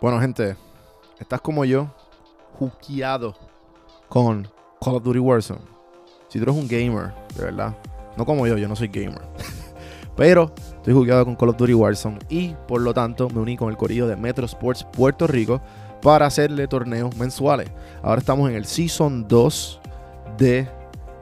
[0.00, 0.56] Bueno, gente,
[1.18, 1.90] estás como yo,
[2.58, 3.34] juqueado
[4.08, 4.48] con
[4.80, 5.60] Call of Duty Warzone.
[6.28, 7.76] Si tú eres un gamer, de verdad,
[8.16, 9.20] no como yo, yo no soy gamer.
[10.16, 13.68] Pero estoy jugueado con Call of Duty Warzone y por lo tanto me uní con
[13.68, 15.60] el corillo de Metro Sports Puerto Rico
[16.00, 17.70] para hacerle torneos mensuales.
[18.02, 19.80] Ahora estamos en el Season 2
[20.38, 20.66] de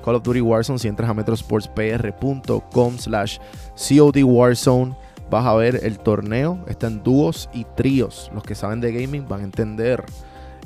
[0.04, 0.78] Call of Duty Warzone.
[0.78, 3.38] Si entras a metrosportspr.com slash
[3.74, 4.94] COD Warzone,
[5.30, 6.58] vas a ver el torneo.
[6.68, 8.30] Está en dúos y tríos.
[8.34, 10.04] Los que saben de gaming van a entender.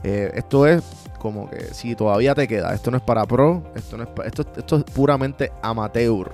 [0.04, 0.82] Eh, esto es
[1.18, 4.44] como que si todavía te queda, esto no es para pro, esto, no es esto,
[4.56, 6.32] esto es puramente amateur.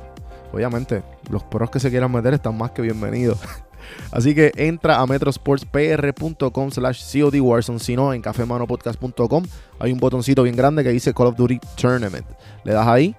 [0.52, 3.38] Obviamente, los pros que se quieran meter están más que bienvenidos.
[4.10, 9.44] Así que entra a metrosportspr.com slash COD Warzone, si no, en cafemanopodcast.com
[9.78, 12.26] hay un botoncito bien grande que dice Call of Duty Tournament.
[12.64, 13.14] Le das ahí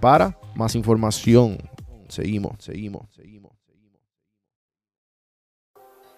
[0.00, 1.58] para más información.
[2.08, 3.41] Seguimos, seguimos, seguimos.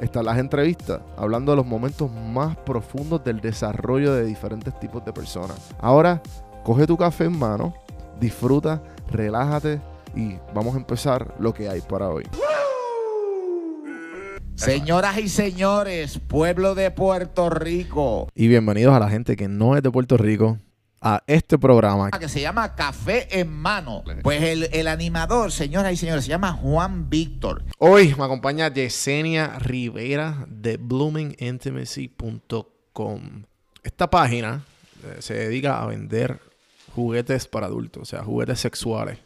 [0.00, 5.12] están las entrevistas, hablando de los momentos más profundos del desarrollo de diferentes tipos de
[5.12, 5.56] personas.
[5.78, 6.22] Ahora,
[6.64, 7.74] coge tu café en mano,
[8.20, 9.80] disfruta, relájate
[10.14, 12.24] y vamos a empezar lo que hay para hoy.
[14.54, 19.82] Señoras y señores, pueblo de Puerto Rico, Y bienvenidos a la gente que no es
[19.82, 20.58] de Puerto Rico
[21.06, 22.10] a este programa.
[22.10, 24.02] que se llama Café en Mano.
[24.24, 27.62] Pues el, el animador, señoras y señores, se llama Juan Víctor.
[27.78, 33.44] Hoy me acompaña Yesenia Rivera de bloomingintimacy.com.
[33.84, 34.64] Esta página
[35.04, 36.40] eh, se dedica a vender
[36.92, 39.20] juguetes para adultos, o sea, juguetes sexuales.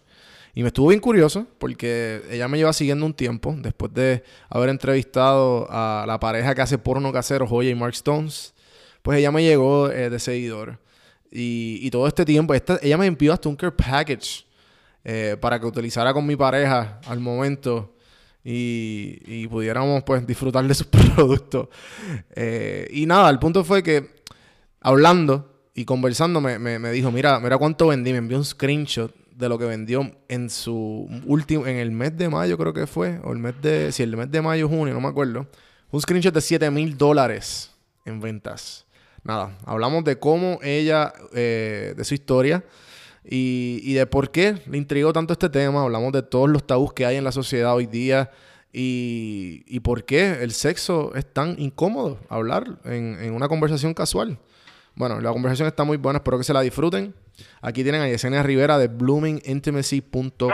[0.53, 4.69] Y me estuvo bien curioso porque ella me lleva siguiendo un tiempo después de haber
[4.69, 8.53] entrevistado a la pareja que hace porno casero, Joya y Mark Stones.
[9.01, 10.79] Pues ella me llegó eh, de seguidor.
[11.31, 14.45] Y, todo este tiempo, ella me envió hasta un care package
[15.05, 17.95] eh, para que utilizara con mi pareja al momento
[18.45, 21.69] y, pudiéramos pues disfrutar de sus productos.
[22.35, 24.23] Eh, y nada, el punto fue que
[24.81, 29.59] hablando y conversando me, dijo, mira, mira cuánto vendí, me envió un screenshot de lo
[29.59, 33.39] que vendió en su último, en el mes de mayo creo que fue, o el
[33.39, 35.47] mes de, si el mes de mayo, junio, no me acuerdo,
[35.91, 37.71] un screenshot de 7 mil dólares
[38.05, 38.85] en ventas.
[39.23, 42.65] Nada, hablamos de cómo ella, eh, de su historia
[43.25, 45.83] y, y de por qué le intrigó tanto este tema.
[45.83, 48.31] Hablamos de todos los tabús que hay en la sociedad hoy día
[48.73, 54.39] y, y por qué el sexo es tan incómodo hablar en, en una conversación casual.
[54.95, 57.15] Bueno, la conversación está muy buena, espero que se la disfruten.
[57.63, 60.51] Aquí tienen a Yesenia Rivera de bloomingintimacy.com.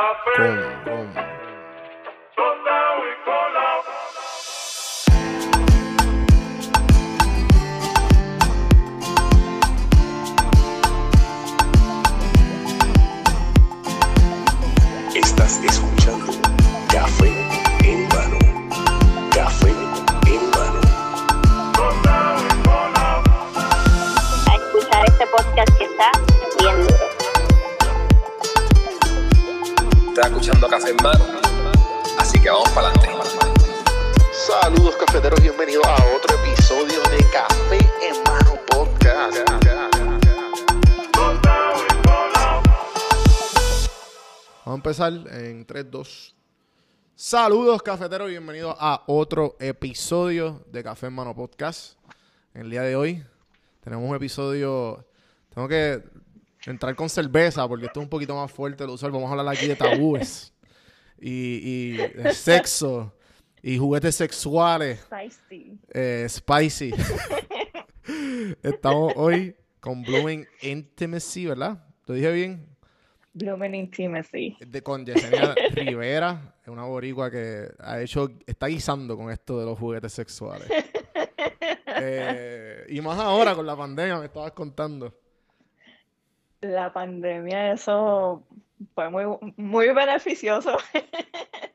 [15.56, 16.32] Estás escuchando
[16.90, 17.32] Café
[17.82, 18.38] en mano.
[19.32, 19.70] Café
[20.26, 20.80] en mano.
[24.46, 26.12] a escuchar este podcast que está
[26.58, 27.04] bien duro.
[30.08, 31.24] Estás escuchando Café en mano.
[32.18, 33.08] Así que vamos para adelante.
[34.46, 38.25] Saludos cafeteros, bienvenidos a otro episodio de Café en Mano
[44.76, 46.36] Vamos a empezar en 3, 2.
[47.14, 51.96] Saludos, cafeteros, bienvenidos a otro episodio de Café en Mano Podcast.
[52.52, 53.24] En el día de hoy
[53.80, 55.02] tenemos un episodio.
[55.48, 56.02] Tengo que
[56.66, 59.12] entrar con cerveza porque esto es un poquito más fuerte de lo usual.
[59.12, 60.52] Vamos a hablar aquí de tabúes
[61.18, 61.30] y,
[61.62, 63.14] y de sexo
[63.62, 65.00] y juguetes sexuales.
[65.00, 65.80] Spicy.
[65.88, 66.92] eh, spicy.
[68.62, 71.82] Estamos hoy con Blooming Intimacy, ¿verdad?
[72.04, 72.75] ¿Lo dije bien?
[73.36, 74.56] Blooming Intimacy.
[74.66, 79.66] de con Yesenia Rivera, es una boricua que ha hecho, está guisando con esto de
[79.66, 80.68] los juguetes sexuales.
[81.98, 85.14] Eh, y más ahora con la pandemia, me estabas contando.
[86.60, 88.42] La pandemia, eso
[88.94, 89.24] fue muy,
[89.56, 90.76] muy beneficioso.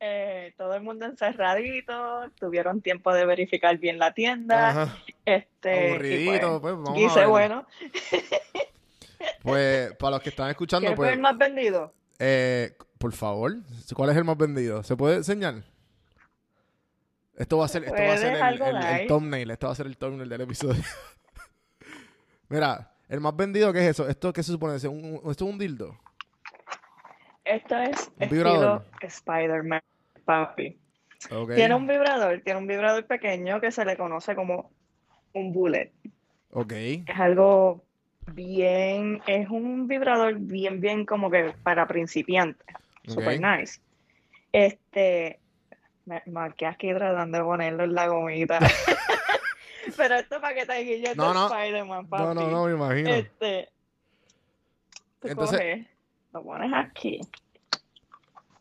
[0.00, 4.68] Eh, todo el mundo encerradito, tuvieron tiempo de verificar bien la tienda.
[4.68, 4.96] Ajá.
[5.24, 7.28] Este, y Aburridito, pues, pues, vamos a guise ver.
[7.28, 7.66] bueno.
[9.42, 11.94] Pues para los que están escuchando, ¿Quieres pues, ver el más vendido?
[12.18, 13.56] eh, por favor,
[13.94, 14.82] ¿cuál es el más vendido?
[14.82, 15.62] ¿Se puede enseñar?
[17.36, 18.36] Esto va a ser, esto va a ser
[19.00, 19.50] el, thumbnail.
[19.50, 20.82] Esto va a ser el thumbnail del episodio.
[22.48, 24.08] Mira, el más vendido, ¿qué es eso?
[24.08, 24.76] ¿Esto qué se supone?
[24.76, 25.98] ¿Es un, un- ¿Esto es un dildo?
[27.44, 28.84] Esto es Un vibrador.
[29.00, 29.82] Spider-Man,
[30.24, 30.78] papi.
[31.54, 34.72] Tiene un vibrador, tiene un vibrador pequeño que se le conoce como
[35.32, 35.92] un bullet.
[36.50, 36.72] Ok.
[36.72, 37.84] Es algo
[38.32, 42.66] bien, es un vibrador bien, bien como que para principiantes.
[43.06, 43.80] Super nice.
[44.52, 45.38] Este,
[46.04, 48.58] me marqué aquí tratando de ponerlo en la gomita.
[49.96, 51.46] Pero esto para que te guilles No, no.
[51.46, 52.22] Spider-Man, papi.
[52.22, 53.10] No, no, no, me imagino.
[53.10, 53.68] Este,
[55.20, 55.86] tú Entonces- coges,
[56.32, 57.20] lo pones aquí.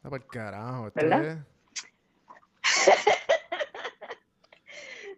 [0.04, 0.88] Ah, por carajo.
[0.88, 1.46] Esto ¿Verdad?
[2.62, 3.15] es...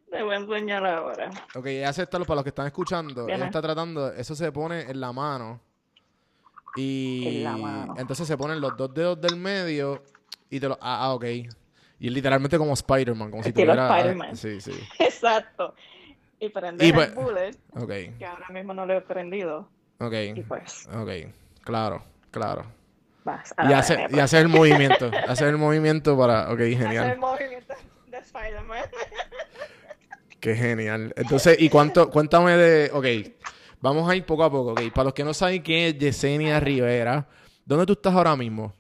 [0.09, 1.30] Te voy a enseñar ahora.
[1.56, 3.25] Ok, ella hace esto para los que están escuchando.
[3.25, 5.59] Bien, Ella está tratando, eso se pone en la mano.
[6.75, 7.95] Y En la mano.
[7.98, 10.04] entonces se ponen los dos dedos del medio
[10.50, 10.75] y te lo.
[10.81, 11.25] Ah, ah, ok.
[12.00, 13.92] Y literalmente como Spider-Man, como si tuviera.
[13.92, 14.36] ah, Spider-Man.
[14.36, 14.71] Sí, sí.
[15.00, 15.74] Exacto.
[16.39, 19.68] Y prender Y el pues- bullet, Ok, que ahora mismo no lo he prendido.
[20.00, 20.45] Y ok.
[20.48, 21.10] pues, Ok,
[21.63, 22.63] claro, claro.
[23.24, 25.10] vas a Y la hace, arena, y hace el movimiento.
[25.27, 26.44] hace el movimiento para.
[26.51, 27.18] Ok, Hacer el genial.
[27.18, 27.74] movimiento
[28.06, 28.83] de Spider-Man.
[30.39, 31.13] Qué genial.
[31.16, 32.10] Entonces, ¿y cuánto?
[32.10, 32.92] Cuéntame de.
[32.94, 33.06] Ok,
[33.81, 34.72] vamos a ir poco a poco.
[34.74, 37.28] Ok, para los que no saben quién es Yesenia Rivera,
[37.66, 38.74] ¿dónde tú estás ahora mismo?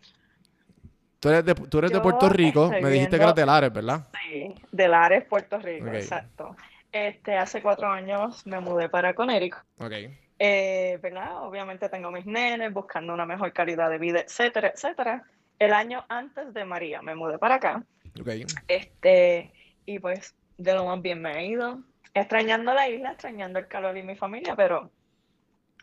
[1.19, 3.73] Tú eres de, tú eres de Puerto Rico, me dijiste que viendo- eres de Lares,
[3.73, 4.07] ¿verdad?
[4.23, 6.55] Sí, de Lares, Puerto Rico, exacto.
[6.91, 9.59] Este, hace cuatro años me mudé para Connecticut.
[9.79, 9.93] Ok,
[10.39, 11.43] Eh, ¿verdad?
[11.47, 15.23] Obviamente tengo mis nenes, buscando una mejor calidad de vida, etcétera, etcétera.
[15.57, 17.83] El año antes de María me mudé para acá.
[18.21, 18.29] ok.
[18.67, 19.51] Este,
[19.87, 21.83] y pues de lo más bien me he ido.
[22.13, 24.91] Extrañando la isla, extrañando el calor y mi familia, pero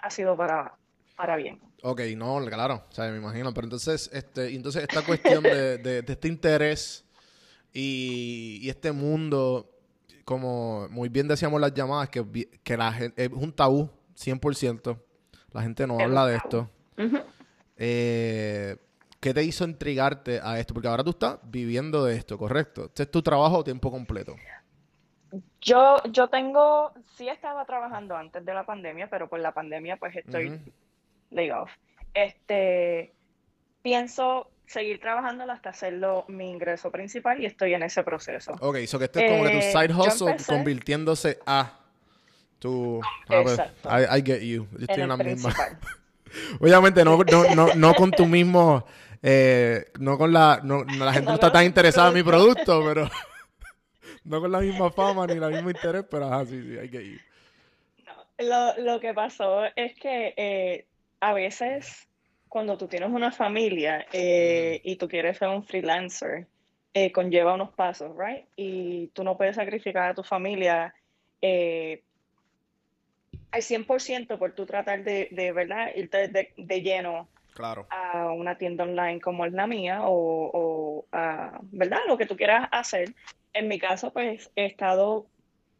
[0.00, 0.74] ha sido para,
[1.16, 1.60] para bien.
[1.82, 3.52] Ok, no, claro, o sea, me imagino.
[3.54, 7.04] Pero entonces, este, entonces esta cuestión de, de- de este interés
[7.72, 9.70] y, y este mundo,
[10.24, 14.98] como muy bien decíamos las llamadas, que, que la gente, es un tabú, 100%.
[15.52, 16.70] La gente no Es habla de esto.
[17.76, 18.76] Eh,
[19.20, 20.74] ¿Qué te hizo intrigarte a esto?
[20.74, 22.84] Porque ahora tú estás viviendo de esto, ¿correcto?
[22.86, 24.36] Este es tu trabajo a tiempo completo.
[25.64, 30.14] Yo, yo tengo, sí estaba trabajando antes de la pandemia, pero por la pandemia pues
[30.16, 30.60] estoy
[31.30, 31.70] laid off.
[32.12, 33.12] Este,
[33.82, 38.52] pienso seguir trabajando hasta hacerlo mi ingreso principal y estoy en ese proceso.
[38.60, 41.72] Ok, so que este es como que tu Eh, side hustle empecé- convirtiéndose a
[42.58, 43.00] tu...
[43.02, 43.88] Ah, pues, Exacto.
[43.90, 44.66] I, I get you.
[44.72, 45.54] Yo estoy En en la misma.
[46.60, 48.84] Obviamente no, no, no, no con tu mismo...
[49.22, 50.60] eh, no con la...
[50.62, 53.08] No, la gente no, No está tan interesada en mi producto, pero...
[54.24, 57.02] no con la misma fama ni el mismo interés, pero ajá, sí, sí, I get
[57.02, 57.18] you.
[58.38, 60.86] Lo, lo que pasó es que eh,
[61.20, 62.08] a veces
[62.48, 66.46] cuando tú tienes una familia eh, y tú quieres ser un freelancer,
[66.94, 68.44] eh, conlleva unos pasos, ¿right?
[68.56, 70.94] Y tú no puedes sacrificar a tu familia
[71.42, 72.00] al
[73.62, 75.90] 100% por tú tratar de, de ¿verdad?
[75.94, 77.86] Irte de, de lleno Claro.
[77.90, 82.00] a una tienda online como es la mía o, o a, ¿verdad?
[82.08, 83.14] Lo que tú quieras hacer.
[83.52, 85.26] En mi caso, pues he estado,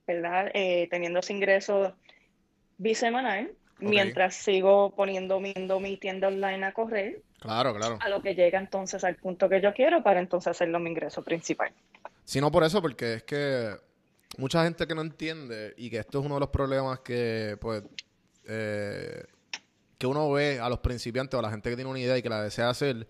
[0.06, 0.50] ¿verdad?
[0.54, 1.96] Eh, teniendo ese ingreso
[2.78, 7.98] bisemanal mientras sigo poniendo mi, mi tienda online a correr, Claro, claro.
[8.00, 11.22] a lo que llega entonces al punto que yo quiero para entonces hacerlo mi ingreso
[11.22, 11.72] principal.
[12.24, 13.70] Si no por eso, porque es que
[14.38, 17.82] mucha gente que no entiende y que esto es uno de los problemas que, pues,
[18.48, 19.24] eh,
[19.98, 22.22] que uno ve a los principiantes o a la gente que tiene una idea y
[22.22, 23.06] que la desea hacer,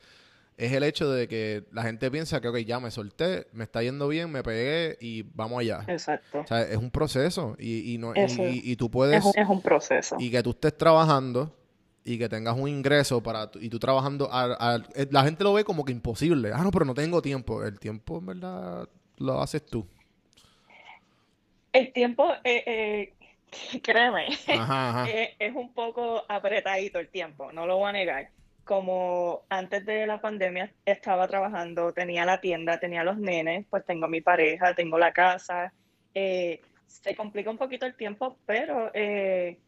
[0.56, 3.82] es el hecho de que la gente piensa que, ok, ya me solté, me está
[3.82, 5.84] yendo bien, me pegué y vamos allá.
[5.88, 6.40] Exacto.
[6.40, 8.42] O sea, es un proceso y, y, no, y, Eso.
[8.42, 9.18] y- y tú puedes...
[9.18, 10.16] Es un, es un proceso.
[10.18, 11.56] y que tú estés trabajando
[12.04, 15.54] y que tengas un ingreso para tu- y tú trabajando al- eh, la gente lo
[15.54, 18.86] ve como que imposible ah no pero no tengo tiempo el tiempo en verdad
[19.16, 19.86] lo haces tú
[21.72, 23.12] El tiempo, eh, eh,
[23.82, 25.06] créeme, ajá ajá
[25.38, 28.28] es un poco apretadito el tiempo, no lo voy a negar.
[28.64, 34.08] Como antes de la pandemia estaba trabajando, tenía la tienda, tenía los nenes, pues tengo
[34.08, 35.72] mi pareja, tengo la casa.
[36.14, 39.58] eh, se complica un poquito el tiempo, pero eh,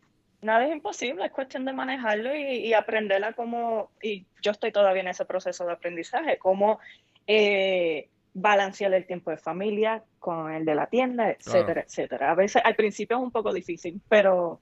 [0.40, 4.72] nada es imposible, es cuestión de manejarlo y, y aprender a cómo, y yo estoy
[4.72, 6.78] todavía en ese proceso de aprendizaje, cómo
[7.26, 12.30] eh, balancear el tiempo de familia con el de la tienda, etcétera, etcétera.
[12.32, 14.60] A veces al principio es un poco difícil, pero,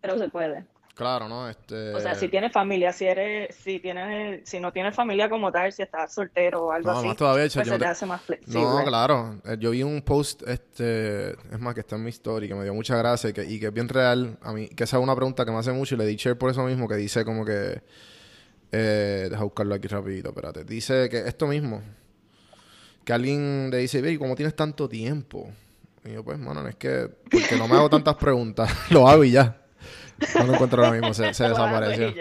[0.00, 0.66] pero se puede.
[0.94, 4.94] claro no este O sea, si tienes familia, si eres, si tienes, si no tienes
[4.94, 7.78] familia como tal, si estás soltero o algo no así, más todavía pues yo se
[7.78, 8.60] te- hace más flexible.
[8.60, 12.46] no claro Eh, yo vi un post este es más que está en mi story
[12.46, 14.84] que me dio mucha gracia y que, y que es bien real a mí que
[14.84, 16.86] esa es una pregunta que me hace mucho y le di share por eso mismo
[16.88, 17.80] que dice como que
[18.70, 21.82] eh, deja buscarlo aquí rapidito espérate dice que esto mismo
[23.04, 25.50] que alguien le dice, "Ve, ¿cómo tienes tanto tiempo?
[26.04, 29.32] Y yo, pues, mano, es que porque no me hago tantas preguntas, lo hago y
[29.32, 29.58] ya.
[30.38, 32.08] No lo encuentro ahora mismo, se, se desapareció.
[32.10, 32.14] Y.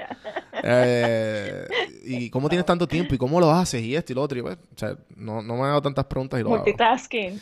[0.63, 1.67] Eh,
[2.03, 3.13] ¿Y cómo tienes tanto tiempo?
[3.13, 3.81] ¿Y cómo lo haces?
[3.81, 4.37] Y esto y lo otro.
[4.39, 6.57] Y pues, o sea, no, no me hago tantas preguntas y lo hago.
[6.63, 7.39] Multitasking,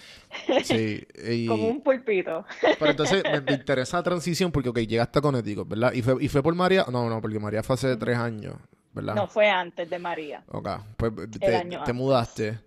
[0.64, 2.46] Sí, y- como un pulpito.
[2.78, 5.94] pero entonces me, me interesa la transición porque, ok, llegaste a Connecticut, ¿verdad?
[5.94, 6.86] Y fue, y fue por María.
[6.92, 8.56] No, no, porque María fue hace tres años,
[8.94, 9.16] ¿verdad?
[9.16, 10.44] No, fue antes de María.
[10.48, 12.60] Ok, pues te, te mudaste.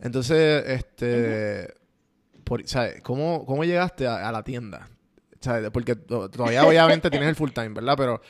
[0.00, 1.74] Entonces, este,
[2.44, 3.02] por, ¿sabes?
[3.02, 4.88] ¿Cómo, ¿Cómo llegaste a, a la tienda?
[5.40, 5.70] ¿Sabes?
[5.70, 7.94] Porque to- todavía obviamente tienes el full time, ¿verdad?
[7.96, 8.20] Pero,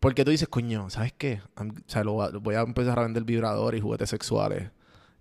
[0.00, 1.40] porque tú dices, coño, ¿sabes qué?
[1.56, 4.70] O sea, lo voy a- voy a empezar a vender vibradores y juguetes sexuales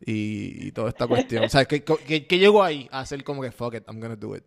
[0.06, 1.50] y, y toda esta cuestión.
[1.50, 1.68] ¿Sabes?
[1.68, 4.44] ¿Qué, qué, qué llegó ahí a hacer como que, fuck it, I'm gonna do it?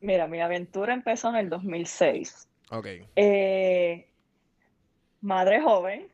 [0.00, 2.48] Mira, mi aventura empezó en el 2006.
[2.70, 2.86] Ok.
[3.16, 4.08] Eh,
[5.20, 6.08] madre joven,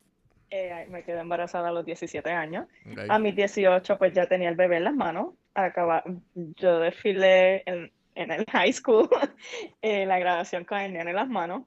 [0.53, 2.67] eh, me quedé embarazada a los 17 años.
[2.91, 2.99] ok.
[3.09, 5.35] A mis 18, pues ya tenía el bebé en las manos.
[5.55, 6.05] Acaba,
[6.35, 9.09] yo desfilé en, en el high school,
[9.83, 11.63] en la graduación con el nene en las manos.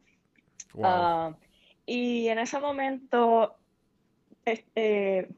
[0.74, 0.86] Wow.
[0.86, 1.36] Ah,
[1.88, 3.56] y en ese momento,
[4.46, 5.30] este,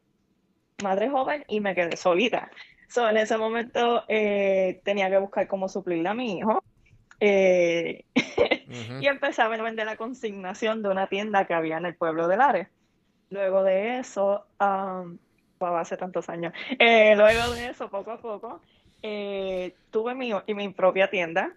[0.84, 2.52] madre joven y me quedé solita.
[2.90, 6.64] So, en ese momento eh, tenía que buscar cómo suplirle a mi hijo.
[7.22, 8.04] Eh,
[9.02, 12.38] y empecé a vender la consignación de una tienda que había en el pueblo de
[12.38, 12.68] Lares.
[13.30, 15.18] Luego de eso, um,
[15.60, 18.62] hace tantos años, Eh, luego de eso, poco a poco,
[19.02, 21.54] eh, tuve mi, mi propia tienda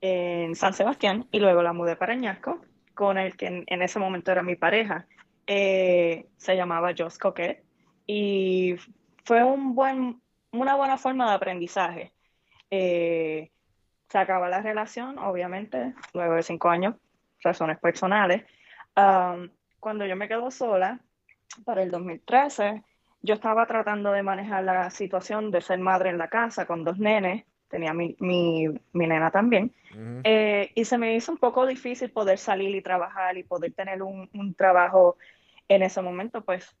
[0.00, 2.60] en San Sebastián y luego la mudé para Añasco
[2.94, 5.06] con el que en, ese momento era mi pareja.
[5.46, 7.64] Eh, se llamaba Just Coquette
[8.06, 8.76] y
[9.24, 10.20] fue un buen,
[10.52, 12.12] una buena forma de aprendizaje.
[12.70, 13.50] Se
[14.18, 16.94] acaba la relación, obviamente, luego de cinco años,
[17.42, 18.44] razones personales.
[19.80, 21.00] Cuando yo me quedo sola,
[21.64, 22.82] para el 2013,
[23.22, 26.98] yo estaba tratando de manejar la situación de ser madre en la casa con dos
[26.98, 29.72] nenes, tenía mi, mi, mi nena también,
[30.24, 34.02] eh, y se me hizo un poco difícil poder salir y trabajar y poder tener
[34.02, 35.16] un, un trabajo
[35.68, 36.76] en ese momento, pues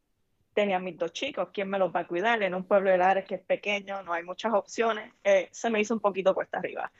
[0.52, 2.42] tenía mis dos chicos, ¿quién me los va a cuidar?
[2.42, 5.80] En un pueblo de Lares que es pequeño, no hay muchas opciones, eh, se me
[5.80, 6.92] hizo un poquito cuesta arriba.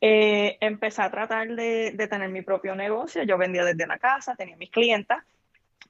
[0.00, 4.34] Eh, empecé a tratar de, de tener mi propio negocio, yo vendía desde la casa,
[4.34, 5.24] tenía mis clientas,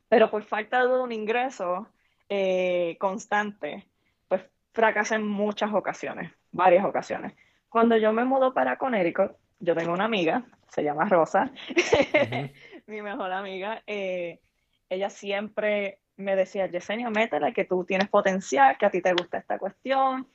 [0.09, 1.89] pero por falta de un ingreso
[2.29, 3.89] eh, constante,
[4.29, 7.35] pues fracasé en muchas ocasiones, varias ocasiones.
[7.69, 11.51] Cuando yo me mudo para Connecticut, yo tengo una amiga, se llama Rosa,
[12.87, 14.41] mi mejor amiga, eh,
[14.89, 19.39] ella siempre me decía, Yesenia, métela, que tú tienes potencial, que a ti te gusta
[19.39, 20.29] esta cuestión.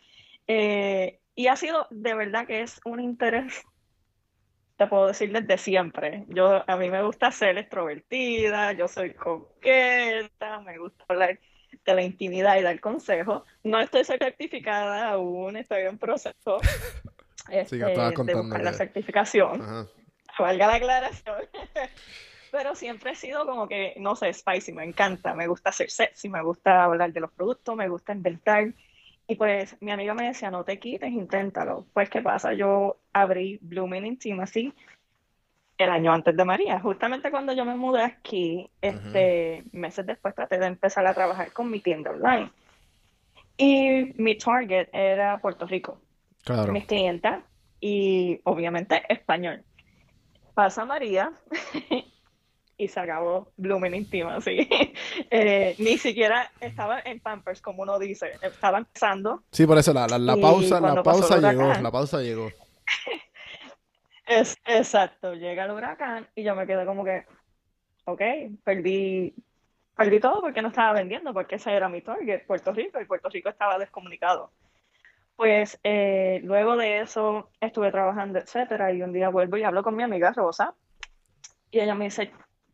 [0.48, 3.64] Eh, y ha sido, de verdad que es un interés,
[4.82, 6.26] te puedo decir desde siempre.
[6.30, 11.40] Yo, a mí me gusta ser extrovertida, yo soy coqueta, me gusta hablar
[11.86, 13.44] de la intimidad y dar consejos.
[13.64, 16.58] No estoy certificada aún, estoy en proceso
[17.52, 19.88] este, de buscar la certificación Ajá.
[20.40, 21.36] valga la aclaración.
[22.50, 26.28] Pero siempre he sido como que, no sé, spicy, me encanta, me gusta ser sexy,
[26.28, 28.74] me gusta hablar de los productos, me gusta inventar.
[29.32, 31.86] Y pues mi amiga me decía, no te quites, inténtalo.
[31.94, 32.52] Pues, ¿qué pasa?
[32.52, 34.74] Yo abrí Blooming Intimacy
[35.78, 36.82] el año antes de María.
[36.82, 41.72] Justamente cuando yo me mudé aquí, este, meses después traté de empezar a trabajar con
[41.72, 42.52] mi tienda online.
[43.56, 46.02] Y mi target era Puerto Rico
[46.44, 46.74] Claro.
[46.74, 47.42] mis clientas
[47.80, 49.64] y obviamente español.
[50.54, 51.32] Pasa María
[52.82, 54.68] y se acabó Blooming Intimacy.
[55.30, 58.32] Eh, ni siquiera estaba en Pampers, como uno dice.
[58.42, 59.44] Estaba empezando.
[59.52, 61.84] Sí, por eso la, la, pausa, la pausa llegó, huracán.
[61.84, 62.50] la pausa llegó.
[64.26, 67.26] Es, exacto, llega el huracán y yo me quedé como que,
[68.06, 68.22] ok,
[68.64, 69.34] perdí,
[69.96, 73.28] perdí todo porque no estaba vendiendo, porque ese era mi target, Puerto Rico, y Puerto
[73.28, 74.52] Rico estaba descomunicado.
[75.36, 79.98] Pues eh, luego de eso estuve trabajando, etcétera, y un día vuelvo y hablo con
[79.98, 80.76] mi amiga Rosa,
[81.72, 82.32] y ella me dice,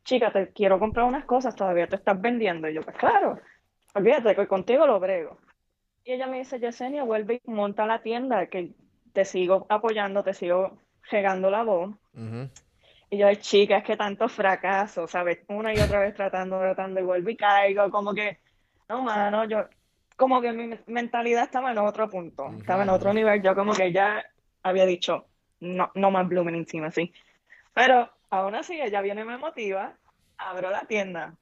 [0.08, 2.70] chica, te quiero comprar unas cosas, todavía te estás vendiendo.
[2.70, 3.40] Y yo, pues claro,
[3.94, 5.38] olvídate que contigo lo brego.
[6.06, 8.72] Y ella me dice, Yesenia, vuelve y monta la tienda, que
[9.12, 10.80] te sigo apoyando, te sigo
[11.12, 11.90] regando la voz.
[12.14, 12.50] Ujú.
[13.10, 15.40] Y yo, "Ay, chica, es que tanto fracaso, ¿sabes?
[15.50, 18.40] Una y otra vez tratando, tratando, y vuelvo y caigo, como que,
[18.88, 19.66] no, mano, yo,
[20.16, 23.92] como que mi mentalidad estaba en otro punto, estaba en otro nivel, yo como que
[23.92, 24.24] ya
[24.64, 25.28] había dicho,
[25.60, 27.12] no, no más Blooming Intimacy.
[27.74, 29.98] Pero aún así, ella viene y me motiva,
[30.38, 31.36] abro la tienda.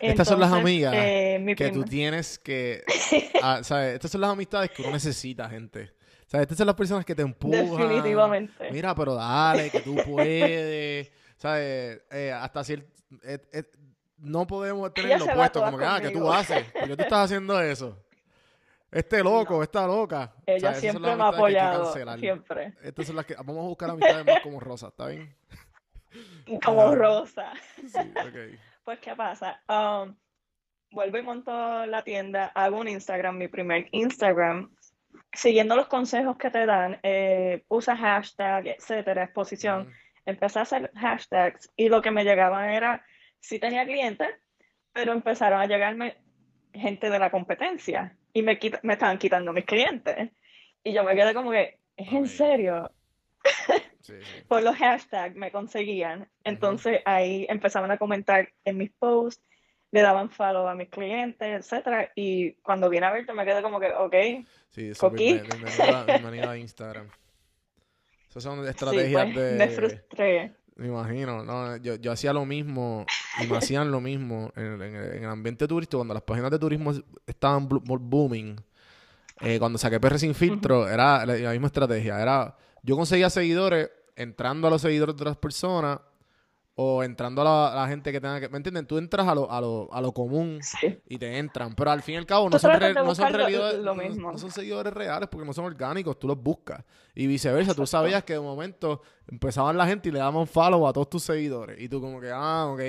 [0.00, 2.82] Estas son las amigas eh, que tú tienes que...
[3.42, 3.94] ah, ¿sabes?
[3.94, 5.92] Estas son las amistades que uno necesita, gente.
[6.26, 6.44] ¿Sabes?
[6.44, 7.70] Estas son las personas que te empujan.
[7.70, 8.70] Definitivamente.
[8.70, 11.10] Mira, pero dale, que tú puedes.
[11.36, 12.02] ¿Sabes?
[12.10, 12.90] Eh, hasta cierto...
[14.18, 16.64] no podemos tenerlo puesto como que, ah, que tú haces.
[16.72, 18.02] ¿Por qué tú estás haciendo eso?
[18.90, 20.32] Este loco, esta loca.
[20.46, 22.72] Ella siempre me ha apoyado, siempre.
[22.82, 23.34] Estas son las que...
[23.34, 25.36] Vamos a buscar amistades más como Rosa, ¿está bien?
[26.64, 26.94] Como.
[26.94, 27.52] Rosa.
[27.86, 28.00] Sí.
[28.84, 29.60] Pues, ¿qué pasa?
[29.68, 30.14] Um,
[30.92, 34.72] vuelvo y monto la tienda, hago un Instagram, mi primer Instagram,
[35.32, 39.82] siguiendo los consejos que te dan, eh, usa hashtag, etcétera, exposición.
[39.88, 39.90] Ujú.
[40.24, 43.04] Empecé a hacer hashtags y lo que me llegaban era,
[43.40, 44.28] sí tenía clientes,
[44.92, 46.18] pero empezaron a llegarme
[46.72, 50.30] gente de la competencia y me, quita- me estaban quitando mis clientes.
[50.84, 52.26] Y yo me quedé como que, ¿es en Ok.
[52.28, 52.92] serio?
[54.06, 54.42] Sí, sí.
[54.46, 56.28] por los hashtags me conseguían.
[56.44, 59.42] Entonces ahí empezaban a comentar en mis posts,
[59.90, 62.12] le daban follow a mis clientes, etcétera.
[62.14, 64.14] Y cuando vine a verte me quedé como que, ok,
[64.70, 65.32] Sí, eso, Coquí.
[65.32, 67.08] bien- bienvenida, bienvenida a Instagram.
[68.30, 69.56] Esas son sí, estrategias pues, de...
[69.56, 70.52] me frustré.
[70.76, 73.06] Me imagino, no, yo, yo hacía lo mismo
[73.42, 76.50] y me hacían lo mismo en, el- en en el ambiente turístico cuando las páginas
[76.50, 76.92] de turismo
[77.26, 78.56] estaban booming.
[79.40, 82.20] eh, cuando saqué PR sin filtro, era la, la misma estrategia.
[82.20, 82.54] Era,
[82.86, 85.98] yo conseguía seguidores entrando a los seguidores de otras personas
[86.78, 88.50] o entrando a la, a la gente que tenga que...
[88.50, 88.86] ¿Me entienden?
[88.86, 90.98] Tú entras a lo, a lo, a lo común Sí.
[91.08, 91.74] y te entran.
[91.74, 93.94] Pero al fin y al cabo no son, re- no son buscar lo- realidades- lo
[93.94, 94.30] no- mismo.
[94.30, 96.84] no son seguidores reales porque no son orgánicos, tú los buscas.
[97.14, 100.92] Y viceversa, tú sabías que de momento empezaban la gente y le daban follow a
[100.92, 101.80] todos tus seguidores.
[101.80, 102.80] Y tú como que, ah, ok.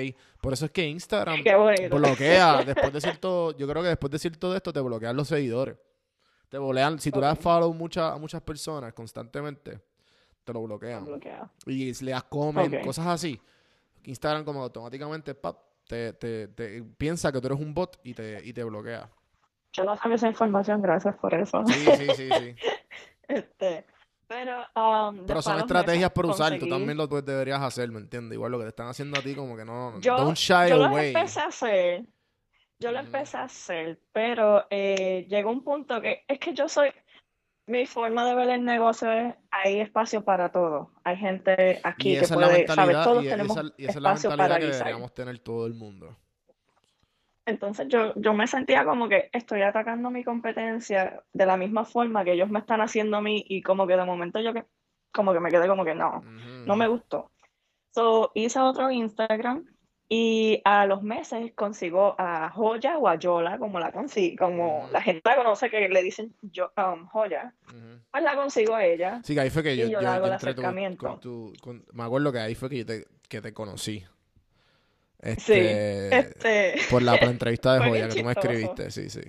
[0.42, 1.42] Por eso es que Instagram
[1.90, 2.62] bloquea.
[2.66, 5.76] Después de cierto, yo creo que después de cierto de esto te bloquean los seguidores.
[6.50, 9.80] Te bloquean, si tú le das follow mucha- a muchas personas constantemente,
[10.48, 11.04] te lo bloquean.
[11.04, 11.50] Bloqueado.
[11.66, 13.38] Y le das comment, cosas así.
[14.04, 18.40] Instagram como automáticamente pap, te, te, te piensa que tú eres un bot y te,
[18.42, 19.10] y te bloquea.
[19.74, 21.62] Yo no sabía esa información, gracias por eso.
[21.66, 22.56] Sí, sí, sí, sí.
[23.28, 23.84] Este,
[24.26, 26.58] pero, um, Pero son estrategias por usar.
[26.58, 28.36] Tú también lo pues, deberías hacer, ¿me entiendes?
[28.36, 30.00] Igual lo que te están haciendo a ti, como que no.
[30.00, 32.06] Yo, don't shy yo lo empecé a hacer,
[32.78, 36.88] yo lo empecé a hacer, pero eh, llegó un punto que es que yo soy,
[37.68, 40.90] mi forma de ver el negocio es, hay espacio para todo.
[41.04, 44.36] Hay gente aquí que puede, mentalidad, Todos y tenemos esa, y esa es la espacio
[44.36, 46.16] para que deberíamos tener todo el mundo.
[47.44, 52.24] Entonces yo, yo me sentía como que estoy atacando mi competencia de la misma forma
[52.24, 54.64] que ellos me están haciendo a mí y como que de momento yo que,
[55.12, 56.22] como que me quedé como que no.
[56.66, 57.30] No me gustó.
[57.94, 59.64] So, hice otro Instagram
[60.08, 64.92] y a los meses consigo a Joya o a Yola, como la consigo, como Ujú.
[64.92, 67.52] la gente la conoce que le dicen yo, um, Joya,
[68.10, 69.20] pues la consigo a ella.
[69.22, 70.62] Sí, que ahí fue que yo, yo yo, entré tu-
[70.96, 74.00] con tu- con- me acuerdo que ahí fue que yo te, que te conocí.
[74.00, 79.20] Sí, Este, este, por la entrevista de joya que tú me escribiste, sí, sí.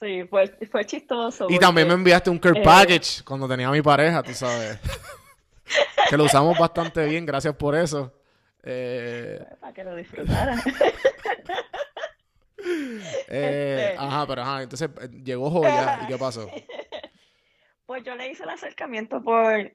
[0.00, 1.46] sí, fue, fue chistoso.
[1.48, 4.78] Y también me enviaste un care eh, package cuando tenía a mi pareja, tú sabes.
[6.10, 8.12] que lo usamos bastante bien, gracias por eso.
[8.64, 10.54] Eh, Para que lo disfrutara.
[13.28, 13.94] eh, Este.
[13.98, 16.48] Ajá, pero ajá, entonces eh, llegó joya y qué pasó.
[17.84, 19.70] Pues yo le hice el acercamiento por,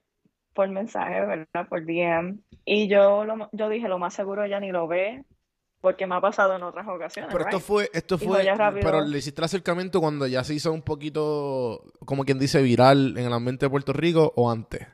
[0.53, 1.67] por mensaje, ¿verdad?
[1.69, 2.39] Por DM.
[2.65, 5.23] Y yo, lo- yo dije, lo más seguro ella ni lo ve,
[5.81, 8.43] porque me ha pasado en otras ocasiones, Pero esto fue, esto fue,
[8.81, 13.15] pero le hiciste el acercamiento cuando ya se hizo un poquito, como quien dice, viral
[13.19, 14.87] en el ambiente de Puerto Rico o antes,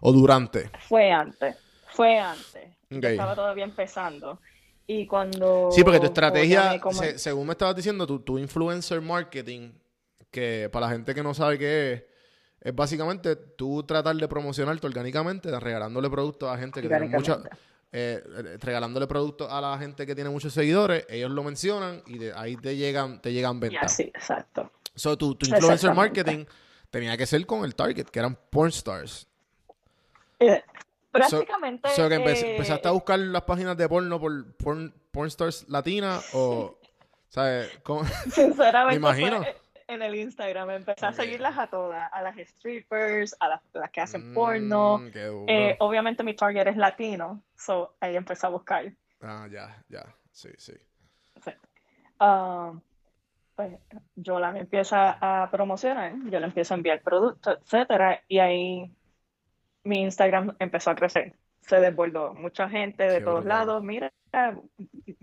[0.00, 0.70] o durante.
[0.88, 1.58] Fue antes,
[1.88, 2.78] fue antes.
[2.90, 4.40] Estaba todavía empezando.
[4.86, 8.38] Y cuando Sí, porque tu estrategia, me comen- se- según me estabas diciendo, tu, tu
[8.38, 9.70] influencer marketing,
[10.30, 12.02] que para la gente que no sabe qué es,
[12.60, 17.38] es básicamente tú tratar de promocionarte orgánicamente, regalándole productos a gente que tiene mucha,
[17.92, 22.18] eh, eh, regalándole productos a la gente que tiene muchos seguidores, ellos lo mencionan y
[22.18, 23.92] de ahí te llegan, te llegan ventas.
[23.92, 24.72] así, exacto.
[24.94, 26.44] So, tu, tu influencer marketing
[26.90, 29.26] tenía que ser con el target, que eran porn stars.
[30.40, 30.62] Eh,
[31.10, 31.88] prácticamente.
[31.90, 35.68] So, que empe- eh, empezaste a buscar las páginas de porno por porn, porn stars
[35.68, 36.78] latinas o,
[37.28, 37.78] ¿sabes?
[37.82, 38.04] ¿Cómo?
[38.30, 39.42] Sinceramente, Me imagino.
[39.42, 39.56] fue
[39.88, 40.70] en el Instagram.
[40.70, 44.98] Empecé a seguirlas a todas, a las strippers, a las, las que hacen porno.
[44.98, 45.44] Mm, duro.
[45.48, 48.92] Eh, obviamente mi target es latino, so ahí empecé a buscar.
[49.20, 50.04] Ah, ya, ya.
[50.30, 50.72] Sí, sí.
[52.18, 52.72] Ah,
[53.56, 53.72] pues
[54.16, 58.90] Yola me empieza a promocionar, yo le empiezo a enviar productos, etcétera, y ahí
[59.84, 61.34] mi Instagram empezó a crecer.
[61.60, 63.82] Se desbordó mucha gente de Qué todos lados.
[63.82, 64.12] Mira,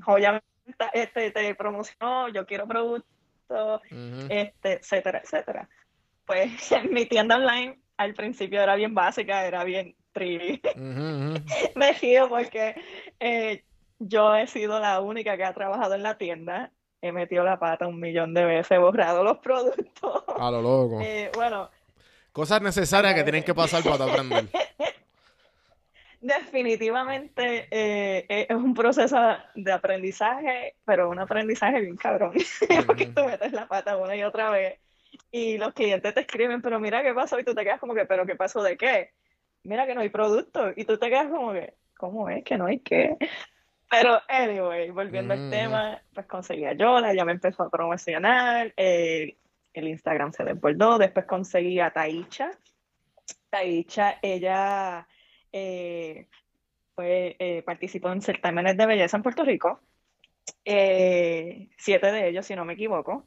[0.02, 0.42] Joya
[0.94, 3.82] este, te promocionó, yo quiero productos,
[4.30, 5.70] este, etcétera, etcétera.
[6.26, 6.52] Pues
[6.92, 10.62] mi tienda online al principio era bien básica, era bien trivi.
[10.76, 11.44] Ujú.
[11.76, 12.76] Me río porque
[13.20, 13.64] eh,
[14.00, 16.72] yo he sido la única que ha trabajado en la tienda.
[17.02, 20.24] He metido la pata un millón de veces, he borrado los productos.
[20.40, 21.00] A lo loco.
[21.02, 21.70] Eh, bueno,
[22.38, 24.46] Cosas necesarias que tienen que pasar para aprender.
[26.22, 29.18] definitivamente eh, es un proceso
[29.56, 32.34] de aprendizaje, pero un aprendizaje bien cabrón.
[32.86, 34.78] Porque tú metes la pata una y otra vez
[35.32, 38.06] y los clientes te escriben, pero mira qué pasó, y tú te quedas como que,
[38.06, 39.14] pero qué pasó de qué,
[39.64, 42.68] mira que no hay producto, y tú te quedas como que, ¿cómo es que no
[42.68, 43.18] hay qué?
[43.90, 45.40] Pero, anyway, volviendo Mm.
[45.40, 49.38] al tema, pues conseguí a Yola, ya me empezó a promocionar, eh,
[49.80, 52.52] el Instagram se desbordó, después conseguí a Taicha.
[53.50, 55.08] Taicha, ella
[55.52, 56.28] eh,
[56.96, 59.80] fue, eh, participó en certámenes de belleza en Puerto Rico,
[60.66, 63.26] eh, siete de ellos, si no me equivoco,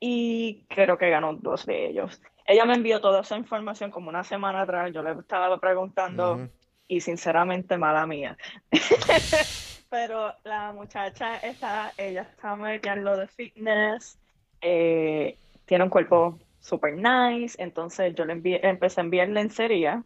[0.00, 2.22] y creo que ganó dos de ellos.
[2.46, 6.48] Ella me envió toda esa información como una semana atrás, yo le estaba preguntando
[6.86, 8.36] y sinceramente mala mía.
[9.90, 14.18] Pero la muchacha está, ella está metida en lo de fitness,
[14.60, 15.36] eh,
[15.68, 20.02] tiene un cuerpo super nice, entonces yo le envié, empecé a enviar lencería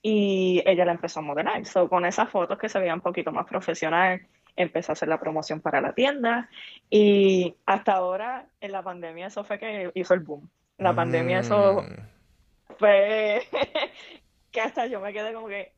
[0.00, 1.66] y ella la empezó a modelar.
[1.66, 4.22] So, con esas fotos que se veían un poquito más profesional,
[4.56, 6.48] empecé a hacer la promoción para la tienda
[6.88, 10.48] y hasta ahora en la pandemia eso fue que hizo el boom.
[10.78, 12.76] La pandemia eso Mm.
[12.78, 13.42] fue
[14.52, 15.72] que hasta yo me quedé como que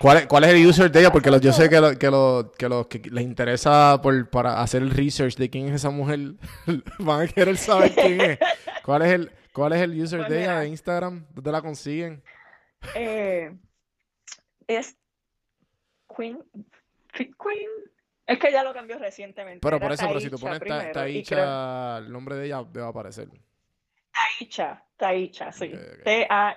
[0.00, 1.12] ¿Cuál es, cuál es el user de ella?
[1.12, 4.62] Porque los- yo sé que, lo- que, lo- que los que les interesa por, para
[4.62, 6.20] hacer el research de quién es esa mujer
[6.98, 8.38] van a querer saber quién es.
[8.84, 11.26] ¿Cuál es el, cuál es el user Pues de ella de Instagram?
[11.34, 12.22] ¿Dónde la consiguen?
[12.94, 13.54] Eh,
[14.66, 14.96] es
[16.16, 16.42] Queen,
[17.12, 17.68] Queen.
[18.26, 19.58] Es que ya lo cambió recientemente.
[19.60, 22.46] Pero Era por eso, pero si tú Taicha pones Ta- Taicha, creo- el nombre de
[22.46, 23.28] ella a aparecer.
[24.38, 25.72] Taicha, Taicha, sí.
[25.74, 26.08] Ok.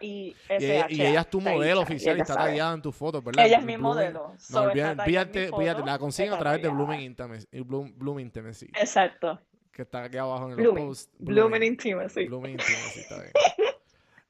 [0.02, 2.46] Y, y ella es tu modelo Taicha, oficial y está sabe.
[2.50, 3.46] tagueada en tu foto, ¿verdad?
[3.46, 4.28] Ella es mi Blooming- modelo.
[4.34, 6.70] No, so olvídate, foto, la consiguen a través de.
[6.70, 9.40] Blooming Intimacy, Bloom, Bloom Intimacy, Exacto.
[9.72, 10.88] que está aquí abajo en los Blooming.
[10.88, 11.12] posts.
[11.20, 12.26] Blooming Intimacy.
[12.28, 13.32] Blooming Intimacy, está bien.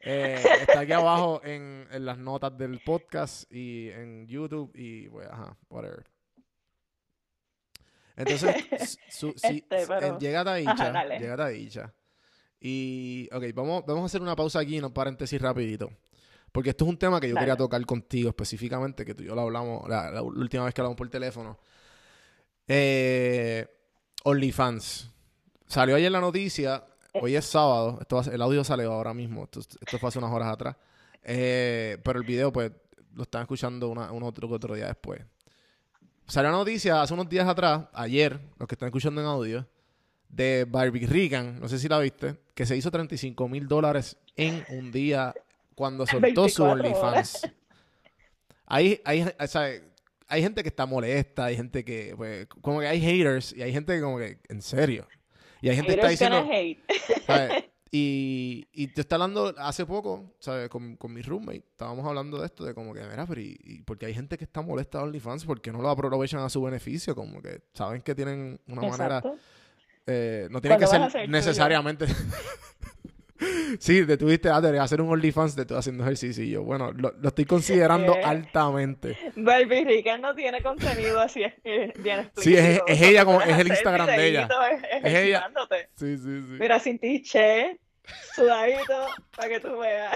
[0.06, 5.30] Eh, está aquí abajo en, en las notas del podcast y en YouTube y, pues,
[5.32, 6.04] ajá, whatever.
[8.18, 11.20] Entonces, su- si, Este, pero- eh, llega Taicha, Ajá, dale.
[11.20, 11.94] llega Taicha.
[12.66, 15.92] Y, ok, vamos, vamos a hacer una pausa aquí, un paréntesis rapidito.
[16.50, 19.36] Porque esto es un tema que yo quería tocar contigo específicamente, que tú y yo
[19.36, 21.60] lo hablamos la, la última vez que hablamos por teléfono.
[22.66, 23.68] Eh,
[24.24, 25.12] OnlyFans.
[25.68, 29.60] Salió ayer la noticia, hoy es sábado, esto va el audio salió ahora mismo, esto,
[29.60, 30.78] esto fue hace unas horas atrás.
[31.22, 32.72] Eh, pero el video, pues,
[33.14, 35.22] lo están escuchando una, un otro, otro día después.
[36.28, 39.68] Salió la noticia hace unos días atrás, ayer, los que están escuchando en audio,
[40.36, 44.66] de Barbie Regan, no sé si la viste, que se hizo 35 mil dólares en
[44.70, 45.34] un día
[45.76, 47.52] cuando soltó su 24 OnlyFans.
[48.66, 49.70] Hay, hay, o sea,
[50.28, 53.72] hay gente que está molesta, hay gente que, pues, como que hay haters y hay
[53.72, 55.08] gente que como que, en serio.
[55.62, 56.48] Y hay gente que está diciendo.
[57.96, 60.68] Y, y te está hablando hace poco, ¿sabes?
[60.68, 63.84] Con, con mi roommate, estábamos hablando de esto, de como que, mira, pero y, y
[63.84, 67.14] porque hay gente que está molesta de OnlyFans, porque no lo aprovechan a su beneficio?
[67.14, 69.22] Como que saben que tienen una manera.
[70.08, 72.06] Eh, no tienen que ¿Cuándo vas ser a necesariamente...
[73.80, 76.44] sí, te tuviste de hacer un OnlyFans de tú haciendo ejercicio.
[76.44, 79.18] Y yo, bueno, lo, lo estoy considerando altamente.
[79.36, 82.86] Barbie Rican no tiene contenido así eh, bien Sí, es- explícito.
[82.88, 84.50] es ella como- es el Instagram de ella.
[85.04, 85.52] Es ella.
[85.96, 86.58] Sí, sí, sí.
[86.60, 87.80] Mira, sin ti, che,
[88.36, 90.16] sudadito, para que tú veas.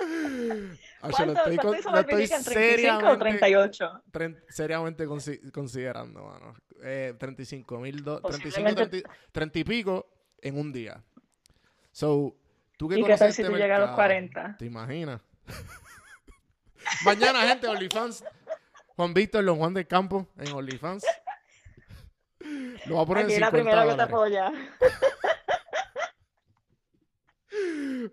[1.02, 1.82] Lo ¿Cuánto, estoy, con- lo?
[1.82, 4.02] ¿35 o seriamente, 38?
[4.10, 6.54] tren- seriamente consi- considerando, mano.
[6.82, 10.10] Eh, 35 mil, do- 35, Posiblemente- 30, 30 y pico
[10.42, 11.02] en un día.
[11.92, 12.36] So,
[12.76, 14.56] tú que ¿Y qué tal si este tú llegas a los mercado, 40?
[14.58, 15.20] ¿Te imaginas?
[17.04, 18.24] Mañana, gente, OnlyFans.
[18.96, 21.04] Juan Víctor, Don Juan del Campo en OnlyFans.
[22.86, 24.50] Lo va a poner Aquí en la 50 primera que te dólares.
[24.50, 24.52] apoya.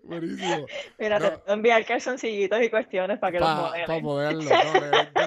[0.02, 0.66] Buenísimo.
[0.98, 1.30] Mira, No.
[1.30, 4.02] te voy a enviar calzoncillitos y cuestiones para que los Para modelen.
[4.02, 4.50] poderlo.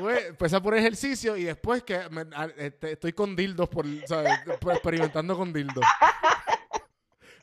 [0.02, 3.86] No, a empezar por ejercicio y después que me- a- este, estoy con dildos, por,
[4.74, 5.84] experimentando con dildos.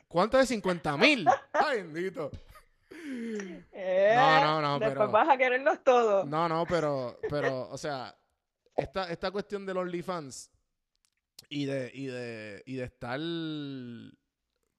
[0.07, 1.27] ¿Cuánto es 50 mil?
[1.53, 2.31] Ay, bendito.
[3.71, 6.25] Eh, No, no, no, Después pero- vas a quererlos todos.
[6.27, 8.15] No, no, pero, pero, o sea,
[8.75, 10.51] esta, esta cuestión del OnlyFans
[11.49, 13.19] y de, y de, y de estar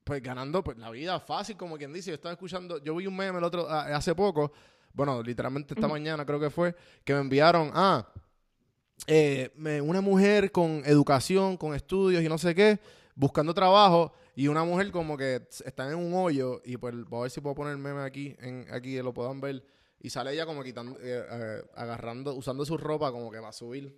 [0.08, 2.08] pues ganando pues, la vida fácil, como quien dice.
[2.10, 4.50] Yo estaba escuchando, yo vi un meme el otro, a- hace poco,
[4.94, 8.08] bueno, literalmente esta mañana creo que fue, que me enviaron, ah,
[9.06, 12.78] eh, me- una mujer con educación, con estudios y no sé qué,
[13.14, 17.22] buscando trabajo, y una mujer como que está en un hoyo, y pues voy a
[17.24, 19.62] ver si puedo poner el meme aquí, en, aquí que lo puedan ver,
[20.00, 23.52] y sale ella como quitando, eh, eh, agarrando, usando su ropa como que va a
[23.52, 23.94] subir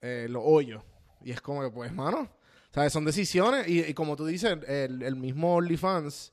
[0.00, 0.82] eh, los hoyos.
[1.22, 2.28] Y es como que, pues, mano,
[2.72, 2.92] ¿sabes?
[2.92, 6.32] Son decisiones, y, y como tú dices, el, el mismo OnlyFans,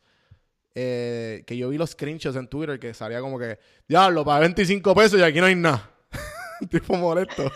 [0.75, 4.93] eh, que yo vi los screenshots en Twitter, que salía como que, diablo, para 25
[4.93, 5.89] pesos y aquí no hay nada.
[6.69, 7.51] tipo molesto.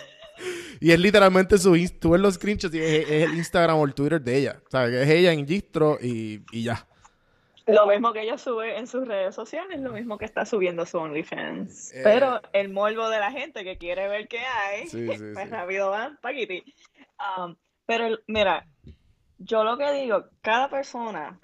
[0.80, 3.94] Y es literalmente su tú ves los screenshots y es, es el Instagram o el
[3.94, 4.62] Twitter de ella.
[4.70, 4.90] ¿Sabes?
[4.90, 6.88] Que es ella en Gistro y, y ya.
[7.68, 10.98] Lo mismo que ella sube en sus redes sociales, lo mismo que está subiendo su
[10.98, 11.94] OnlyFans.
[11.94, 12.02] Eh.
[12.04, 15.52] Pero el morbo de la gente que quiere ver qué hay, Sí, sí, pues sí.
[15.52, 16.64] rápido van, paquiti.
[17.38, 17.56] Um,
[17.92, 18.66] pero mira,
[19.38, 21.38] yo lo que digo, cada persona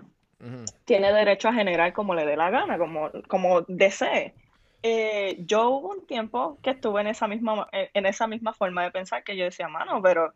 [0.86, 4.34] tiene derecho a generar como le dé la gana, como, como desee.
[4.82, 8.82] Eh, yo hubo un tiempo que estuve en esa misma, en en esa misma forma
[8.86, 10.34] de pensar que yo decía, mano, pero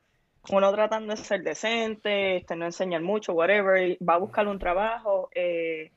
[0.51, 5.29] uno tratando de ser decente, este, no enseñar mucho, whatever, va a buscar un trabajo.
[5.33, 5.93] Eh,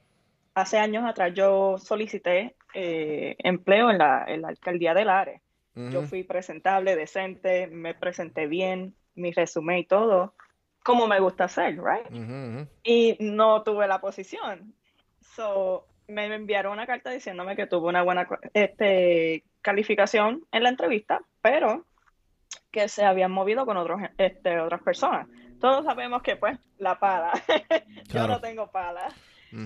[0.54, 5.40] hace años atrás yo solicité eh, empleo en la, en la alcaldía del Lares.
[5.74, 10.34] Yo fui presentable, decente, me presenté bien, mi resumen y todo,
[10.82, 12.68] como me gusta hacer, right?
[12.82, 14.74] Y no tuve la posición.
[15.34, 21.22] So, me enviaron una carta diciéndome que tuve una buena este, calificación en la entrevista,
[21.40, 21.84] pero
[22.70, 25.26] que se habían movido con otros, este, otras personas.
[25.60, 27.32] Todos sabemos que, pues, la pala.
[28.12, 29.08] Yo no tengo pala.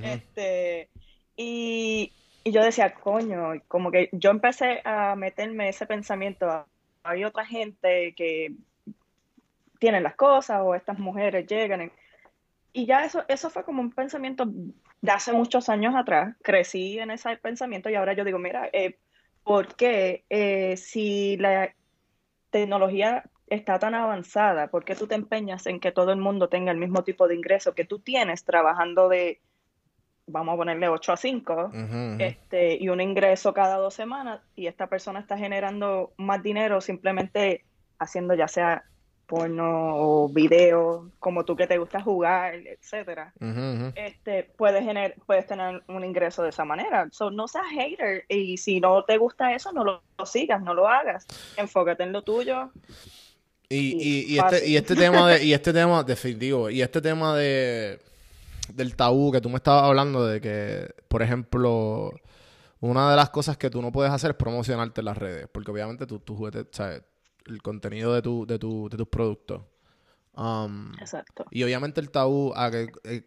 [0.02, 0.90] Este,
[1.36, 2.12] y,
[2.44, 6.66] y yo decía, coño, como que yo empecé a meterme ese pensamiento.
[7.02, 8.52] Hay otra gente que
[9.78, 11.90] tienen las cosas o estas mujeres llegan.
[12.72, 14.46] y- ya eso, eso fue como un pensamiento
[15.00, 16.36] de hace muchos años atrás.
[16.42, 18.98] Crecí en ese pensamiento y ahora yo digo, mira, eh,
[19.42, 21.74] ¿por qué eh, si la
[22.50, 26.70] tecnología está tan avanzada, por qué tú te empeñas en que todo el mundo tenga
[26.70, 29.40] el mismo tipo de ingreso que tú tienes trabajando de,
[30.26, 32.16] vamos a ponerle 8 a 5, Ujú, ujú.
[32.18, 37.64] este, y un ingreso cada dos semanas, y esta persona está generando más dinero simplemente
[37.98, 38.84] haciendo ya sea
[39.28, 43.32] porno o video, como tú que te gusta jugar, etcétera.
[43.94, 47.08] Este, puedes, gener- puedes tener un ingreso de esa manera.
[47.12, 50.72] So, no seas hater y si no te gusta eso, no lo, lo sigas, no
[50.72, 51.26] lo hagas.
[51.58, 52.70] Enfócate en lo tuyo.
[53.68, 57.36] Y, y, y este, y este tema de, y este tema, definitivo, y este tema
[57.36, 58.00] de
[58.72, 62.12] del tabú que tú me estabas hablando de que, por ejemplo,
[62.80, 65.70] una de las cosas que tú no puedes hacer es promocionarte en las redes, porque
[65.70, 67.02] obviamente tu, tu juguete, ¿sabes?
[67.48, 69.62] El contenido de tu, de tu, de tus productos.
[70.34, 71.46] Um, Exacto.
[71.50, 72.86] y obviamente el tabú, a que,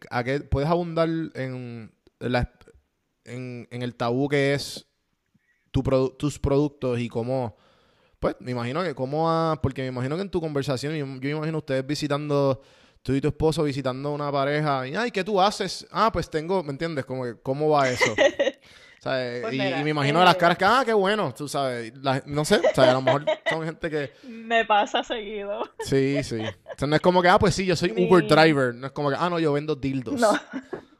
[0.10, 2.54] a que puedes abundar en, la,
[3.26, 4.88] en, en el tabú que es
[5.72, 7.58] tu produ- tus productos y cómo,
[8.20, 11.30] pues me imagino que cómo, ha- porque me imagino que en tu conversación, yo, yo
[11.38, 12.62] imagino ustedes visitando,
[13.02, 15.86] tú y tu esposo visitando una pareja, y ay, ¿qué tú haces?
[15.92, 17.04] Ah, pues tengo, ¿me entiendes?
[17.06, 18.16] Como que, ¿cómo va eso?
[19.04, 21.48] Pues y, mira, y me imagino de las eh, caras que, ah, qué bueno, tú
[21.48, 24.12] sabes, la- no sé, o sea, a lo mejor son gente que...
[24.28, 25.64] Me pasa seguido.
[25.80, 26.40] Sí, sí.
[26.78, 28.76] Sea, no es como que, ah, pues sí, yo soy Mi- Uber driver.
[28.76, 30.20] No es como que, ah, no, yo vendo dildos.
[30.20, 30.32] No.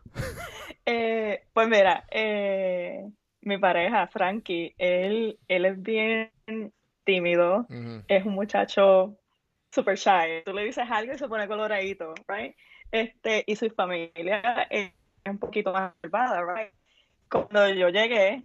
[0.86, 3.08] Eh, pues mira, eh,
[3.42, 6.32] mi pareja, Frankie, él, él es bien
[7.06, 7.68] tímido,
[8.08, 9.16] es un muchacho
[9.72, 10.44] super shy.
[10.44, 12.56] Tú le dices algo y se pone coloradito, right?
[12.92, 14.92] Este, y su familia es
[15.26, 16.74] un poquito más malvada, right?
[17.32, 18.44] Cuando yo llegué,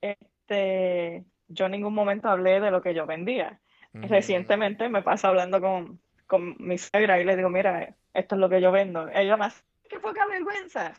[0.00, 3.60] este, yo en ningún momento hablé de lo que yo vendía.
[3.92, 8.48] Recientemente me pasa hablando con, con mi suegra y le digo, mira, esto es lo
[8.48, 9.08] que yo vendo.
[9.08, 10.92] Ella más, qué poca vergüenza.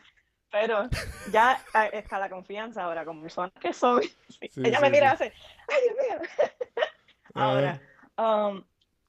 [0.50, 0.90] Pero
[1.32, 1.58] ya
[1.92, 4.12] está la confianza ahora con personas que soy.
[4.28, 5.14] Sí, Ella sí, me mira y sí.
[5.14, 5.32] hace,
[5.68, 6.28] ay Dios mío.
[7.34, 7.80] Ahora,
[8.18, 8.62] um,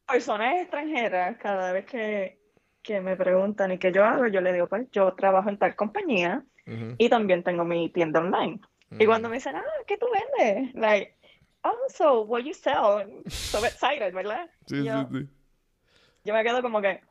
[0.08, 2.40] personas extranjeras, cada vez que,
[2.82, 5.76] que me preguntan y que yo hago, yo le digo, pues yo trabajo en tal
[5.76, 6.96] compañía Ujú.
[6.98, 8.60] y también tengo mi tienda online.
[9.00, 10.06] Y cuando me dicen, ah, ¿qué tú
[10.38, 10.74] vendes?
[10.76, 11.18] Like,
[11.64, 13.24] oh, so what you sell?
[13.28, 14.50] So excited, ¿verdad?
[14.68, 15.28] Sí, sí, yo, sí.
[16.26, 17.02] yo me quedo como que,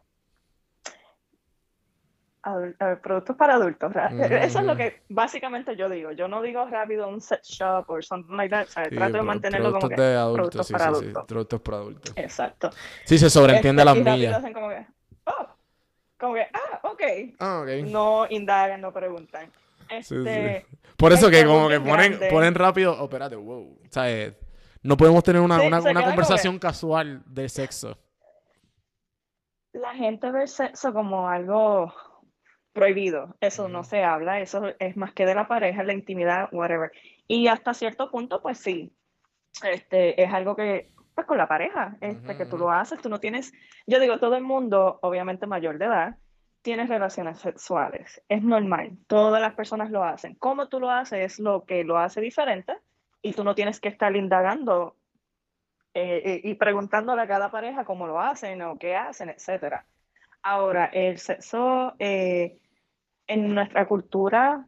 [2.45, 3.93] adul- eh, productos para adultos.
[3.93, 6.13] ra- Ujú, Eso es lo que básicamente yo digo.
[6.13, 8.67] Yo no digo rápido un set shop o something like that.
[8.69, 8.89] ¿sabes?
[8.91, 10.97] Sí, Trato de mantenerlo como productos que de adultos, productos sí, para sí, sí.
[11.05, 11.25] adultos.
[11.27, 12.13] Productos para adultos.
[12.17, 12.71] Exacto.
[13.05, 14.35] Sí, se sobreentiende Este, las millas.
[14.39, 14.87] hacen como que,
[15.27, 15.47] oh,
[16.23, 17.03] como que, ah, ok.
[17.41, 17.91] Ah, ok.
[17.91, 19.51] No indagan, no preguntan.
[19.91, 20.15] Sí, sí.
[20.17, 22.31] Este, Por eso es que como que ponen, grande.
[22.31, 23.77] ponen rápido, oh, espérate, wow.
[23.85, 24.33] O sea, eh,
[24.85, 27.99] no podemos tener una, Sí, una, una conversación casual de sexo.
[29.73, 31.93] La gente ve el sexo como algo
[32.73, 33.37] prohibido.
[33.41, 36.93] Eso no se habla, eso es más que de la pareja, la intimidad, whatever.
[37.27, 38.95] Y hasta cierto punto, pues sí,
[39.65, 43.21] este, es algo que, pues con la pareja, este, que tú lo haces, tú no
[43.21, 43.53] tienes,
[43.87, 46.17] yo digo, todo el mundo, obviamente mayor de edad,
[46.63, 48.23] tiene relaciones sexuales.
[48.29, 50.35] Es normal, todas las personas lo hacen.
[50.37, 52.75] Cómo tú lo haces es lo que lo hace diferente
[53.21, 54.97] y tú no tienes que estar indagando
[55.95, 59.85] eh, eh, y preguntándole a cada pareja cómo lo hacen o qué hacen, etcétera.
[60.43, 62.59] Ahora, el sexo eh,
[63.27, 64.67] en nuestra cultura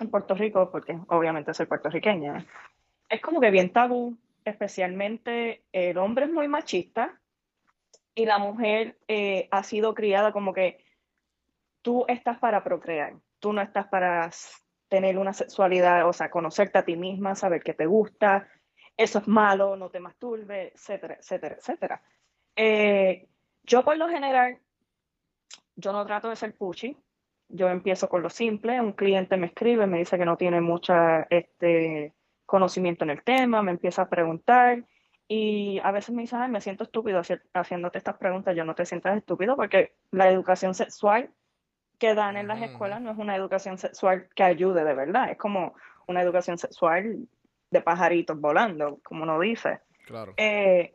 [0.00, 2.44] en Puerto Rico, porque obviamente soy puertorriqueña,
[3.08, 7.20] es como que bien tabú, especialmente el hombre es muy machista
[8.14, 10.84] y la mujer eh, ha sido criada como que
[11.82, 14.30] tú estás para procrear, tú no estás para
[14.88, 18.48] tener una sexualidad, o sea, conocerte a ti misma, saber qué te gusta,
[18.96, 22.02] eso es malo, no te masturbes, etcétera, etcétera, etcétera.
[22.56, 23.28] Eh,
[23.64, 24.58] yo por lo general,
[25.74, 26.96] yo no trato de ser pushy,
[27.48, 31.26] yo empiezo con lo simple, un cliente me escribe, me dice que no tiene mucha
[31.30, 32.14] este,
[32.46, 34.84] conocimiento en el tema, me empieza a preguntar
[35.26, 38.74] y a veces me dice, "Ay, me siento estúpido haci- haciéndote estas preguntas, yo no
[38.74, 41.30] te sientas estúpido porque la educación sexual
[41.98, 42.66] que dan en las Ujú.
[42.66, 45.74] escuelas no es una educación sexual que ayude de verdad, es como
[46.06, 47.26] una educación sexual
[47.70, 49.80] de pajaritos volando, como uno dice.
[50.04, 50.34] Claro.
[50.36, 50.94] Eh,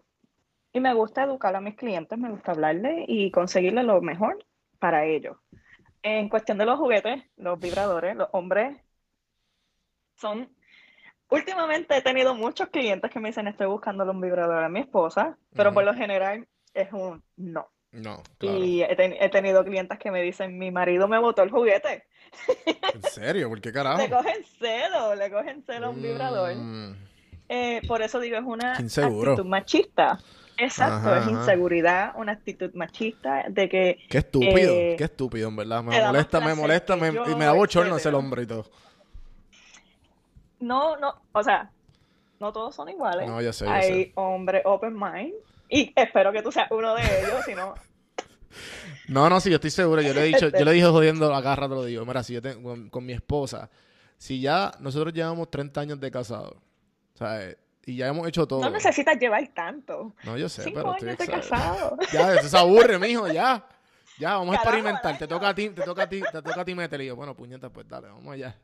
[0.72, 4.46] y me gusta educar a mis clientes, me gusta hablarle y conseguirle lo mejor
[4.78, 5.38] para ellos.
[6.04, 8.78] En cuestión de los juguetes, los vibradores, los hombres
[10.16, 10.50] son...
[11.30, 15.38] Últimamente he tenido muchos clientes que me dicen estoy buscando un vibrador a mi esposa,
[15.56, 17.70] pero por lo general es un no.
[17.92, 18.60] No, claro.
[18.60, 22.06] Y he, ten- he tenido clientes que me dicen mi marido me botó el juguete.
[22.94, 23.50] ¿En serio?
[23.50, 24.02] ¿Por qué carajo?
[24.02, 26.56] Le cogen celo, le cogen celo a un vibrador.
[26.56, 26.96] Mm,
[27.50, 29.32] Eh, por eso digo, es una inseguro.
[29.32, 30.20] actitud machista.
[30.58, 31.32] Exacto, Ajá, es ajá.
[31.32, 35.84] inseguridad, una actitud machista de que Qué estúpido, Eh, qué estúpido, en verdad.
[35.84, 38.66] Me molesta, me molesta, me- yo, y me da bochorno ese hombre y todo.
[40.60, 41.72] No, no, o sea,
[42.40, 43.28] no todos son iguales.
[43.28, 44.12] No, yo sé, yo Hay sé.
[44.16, 45.34] hombres open mind
[45.70, 47.74] y espero que tú seas uno de ellos, si no,
[49.08, 50.02] No, no, sí, yo estoy seguro.
[50.02, 52.06] Yo le he dicho, yo le dije jodiendo, a cada rato lo digo.
[52.06, 53.70] Mira, si yo tengo con, con mi esposa,
[54.18, 56.56] si ya nosotros llevamos 30 años de casados,
[57.16, 57.58] ¿sabes?
[57.86, 58.62] Y ya hemos hecho todo.
[58.62, 60.14] no necesitas llevar tanto.
[60.24, 61.98] No, yo sé, Cinco pero estoy años de casado.
[62.14, 63.66] Ya, eso se aburre, mijo, ya.
[64.20, 65.18] Ya, vamos a experimentar.
[65.18, 67.06] Te toca a ti, te toca a ti, te toca a ti meterle.
[67.06, 68.56] Y yo, bueno, puñeta, pues dale, vamos allá.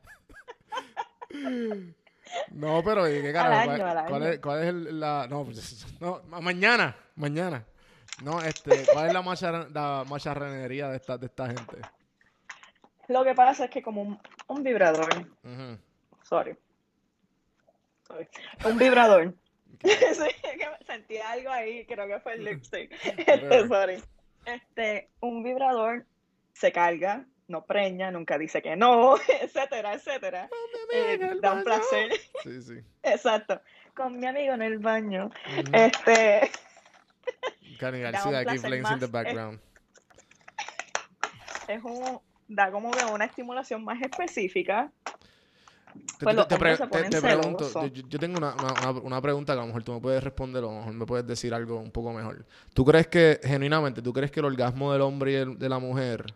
[2.50, 4.06] No, pero ¿y ¿qué carajo?
[4.08, 5.26] ¿Cuál, es, cuál es el- la.
[5.28, 7.64] No, pues, no, ma- mañana, mañana.
[8.22, 11.76] No, este, ¿cuál es la, macharra- la macharranería de esta, de esta gente?
[13.08, 15.08] Lo que pasa es que como un, un vibrador,
[16.22, 16.56] sorry,
[18.06, 18.26] sorry,
[18.64, 19.34] un vibrador.
[19.82, 19.88] sí,
[20.42, 22.90] que sentí algo ahí, creo que fue el lipstick.
[23.18, 24.02] Este, sorry.
[24.46, 26.06] Este, un vibrador
[26.54, 30.48] se carga, no preña, nunca dice que no, etcétera, etcétera.
[30.92, 32.12] Eh, da un placer.
[32.42, 32.80] Sí, sí.
[33.02, 33.60] Exacto.
[33.94, 35.30] Con mi amigo en el baño.
[35.72, 36.50] Este,
[37.78, 39.60] Cani da García un aquí placer playing in the más, background.
[41.68, 44.90] es un, da como que una estimulación más específica.
[46.18, 46.76] Te, Pues te- pre-
[47.22, 50.22] pregunto, yo, tengo una, una- una- una pregunta que a lo mejor tú me puedes
[50.22, 52.44] responder o a lo mejor me puedes decir algo un poco mejor.
[52.74, 55.78] ¿Tú crees que, genuinamente, tú crees que el orgasmo del hombre y el- de la
[55.78, 56.34] mujer,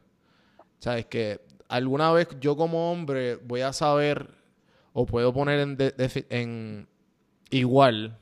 [0.80, 4.28] sabes, que alguna vez yo como hombre voy a saber
[4.92, 6.88] o puedo poner en, de- en
[7.50, 8.18] igual,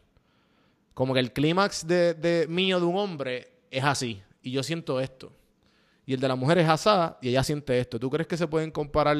[0.93, 5.01] como que el clímax de, de mío de un hombre es así y yo siento
[5.01, 5.33] esto.
[6.05, 8.01] Y el de la mujer es asada y ella siente esto.
[8.01, 9.17] ¿Tú crees que se pueden comparar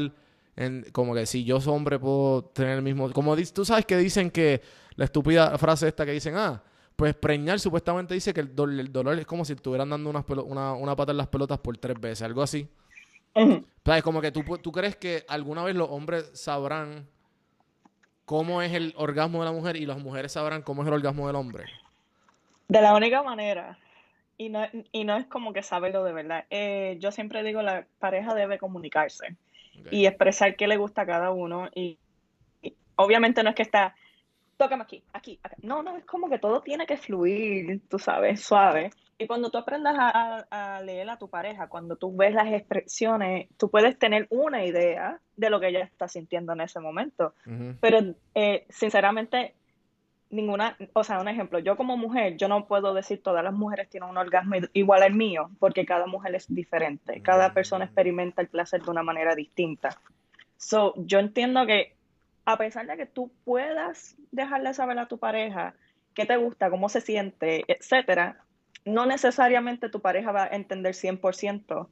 [0.57, 3.13] en, como que si yo soy hombre puedo tener el mismo...
[3.13, 4.63] Como tú sabes que dicen que
[4.97, 6.63] la estúpida frase esta que dicen, ah,
[6.97, 10.97] pues preñar supuestamente dice que el, el dolor es como si estuvieran dando una, una
[10.97, 12.67] pata en las pelotas por tres veces, algo así.
[13.85, 14.03] ¿Sabes?
[14.03, 17.09] Como que tú, tú crees que alguna vez los hombres sabrán
[18.25, 21.27] cómo es el orgasmo de la mujer y las mujeres sabrán cómo es el orgasmo
[21.27, 21.65] del hombre.
[22.69, 23.79] De la única manera,
[24.37, 27.87] y no, y no es como que saberlo de verdad, eh, yo siempre digo la
[27.99, 29.37] pareja debe comunicarse
[29.91, 31.99] y expresar qué le gusta a cada uno y,
[32.61, 33.95] y obviamente no es que está,
[34.59, 35.57] tócame aquí, aquí, acá.
[35.63, 38.91] No, no, es como que todo tiene que fluir, tú sabes, suave.
[39.19, 43.69] Y cuando tú aprendas a, leer a tu pareja, cuando tú ves las expresiones, tú
[43.69, 47.35] puedes tener una idea de lo que ella está sintiendo en ese momento.
[47.81, 49.55] Pero eh, sinceramente,
[50.31, 53.89] ninguna, o sea, un ejemplo, yo como mujer, yo no puedo decir todas las mujeres
[53.89, 58.49] tienen un orgasmo igual al mío, porque cada mujer es diferente, cada persona experimenta el
[58.49, 60.01] placer de una manera distinta.
[60.57, 61.97] So, yo entiendo que
[62.45, 65.75] a pesar de que tú puedas dejarle saber a tu pareja
[66.15, 68.45] qué te gusta, cómo se siente, etcétera,
[68.89, 71.89] no necesariamente tu pareja va a entender 100%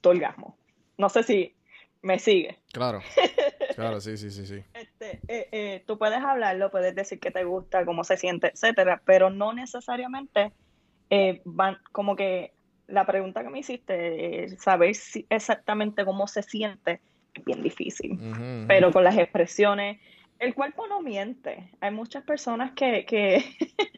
[0.00, 0.58] tu orgasmo.
[0.96, 1.56] No sé si
[2.02, 2.58] me sigue.
[2.72, 3.00] Claro.
[3.76, 4.62] Claro, sí, sí, sí, sí.
[4.74, 9.00] Este, eh, eh, tú puedes hablarlo, puedes decir que te gusta, cómo se siente, etcétera,
[9.06, 10.52] pero no necesariamente
[11.08, 12.52] eh, van, como que
[12.88, 17.00] la pregunta que me hiciste, saber si- exactamente cómo se siente,
[17.32, 18.18] es bien difícil.
[18.68, 19.98] Pero con las expresiones,
[20.40, 21.70] el cuerpo no miente.
[21.80, 23.44] Hay muchas personas que, que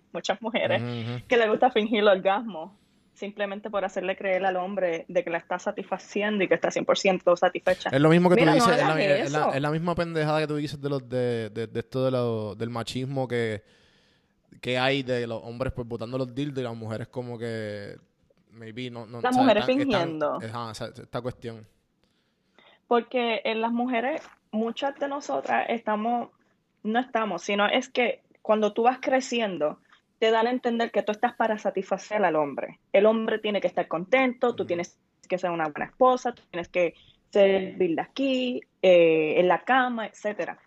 [0.12, 0.82] muchas mujeres,
[1.26, 2.76] que le gusta fingir el orgasmo
[3.14, 7.36] simplemente por hacerle creer al hombre de que la está satisfaciendo y que está 100%
[7.36, 7.90] satisfecha.
[7.90, 9.52] Es lo mismo que Mira, tú no dices, es, la, es la- eso.
[9.54, 12.54] es la misma pendejada que tú dices de los de, de, de esto de lo-
[12.56, 13.62] del machismo que,
[14.60, 17.96] que hay de los hombres pues botando los dildos y las mujeres como que
[18.50, 20.38] maybe no, no Las o sea, mujeres están- están- fingiendo.
[20.42, 21.66] ajá, o sea, esta cuestión.
[22.88, 24.20] Porque en las mujeres,
[24.52, 26.30] muchas de nosotras estamos,
[26.82, 29.80] no estamos, sino es que cuando tú vas creciendo,
[30.18, 32.78] te dan a entender que tú estás para satisfacer al hombre.
[32.92, 34.96] El hombre tiene que estar contento, tú tienes
[35.28, 36.94] que ser una buena esposa, tú tienes que
[37.30, 40.58] servir de aquí, eh, en la cama, etcétera.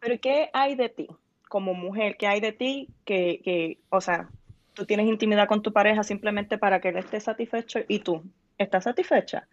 [0.00, 1.08] Pero ¿qué hay de ti
[1.48, 2.16] como mujer?
[2.18, 4.28] ¿Qué hay de ti que, que, o sea,
[4.74, 8.22] tú tienes intimidad con tu pareja simplemente para que él esté satisfecho y tú
[8.58, 9.48] estás satisfecha?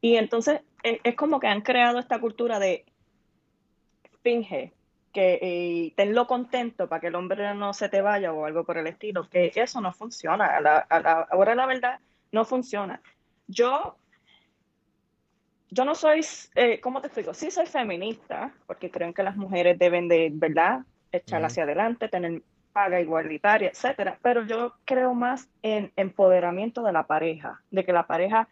[0.00, 2.86] Y entonces es, es como que han creado esta cultura de
[4.22, 4.72] finge
[5.12, 8.78] que eh, tenlo contento para que el hombre no se te vaya o algo por
[8.78, 10.46] el estilo, que eso no funciona.
[10.46, 12.00] A la, a la, ahora la verdad
[12.32, 13.00] no funciona.
[13.48, 13.96] Yo,
[15.70, 17.34] yo no soy, eh, ¿cómo te explico?
[17.34, 20.82] Sí soy feminista, porque creo que las mujeres deben de, ¿verdad?
[21.10, 22.42] Echar hacia adelante, tener
[22.72, 24.18] paga igualitaria, etcétera.
[24.22, 28.48] Pero yo creo más en empoderamiento de la pareja, de que la pareja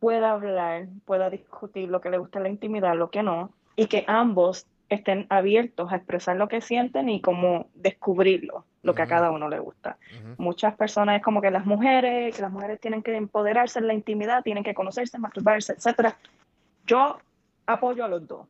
[0.00, 3.86] pueda hablar, pueda discutir lo que le gusta en la intimidad, lo que no, y
[3.86, 9.04] que ambos estén abiertos a expresar lo que sienten y como descubrirlo, lo que a
[9.04, 9.10] Ujú.
[9.10, 9.96] cada uno le gusta.
[10.20, 10.34] Ujú.
[10.42, 13.94] Muchas personas es como que las mujeres, que las mujeres tienen que empoderarse en la
[13.94, 16.18] intimidad, tienen que conocerse, masturbarse, etcétera.
[16.86, 17.18] Yo
[17.66, 18.46] apoyo a los dos.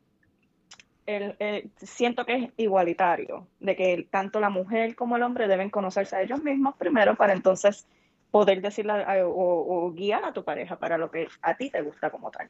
[1.05, 5.69] El- el- siento que es igualitario, de que tanto la mujer como el hombre deben
[5.69, 7.85] conocerse a ellos mismos primero para entonces
[8.31, 11.81] poder decirle a- o, o guiar a tu pareja para lo que a ti te
[11.81, 12.49] gusta como tal,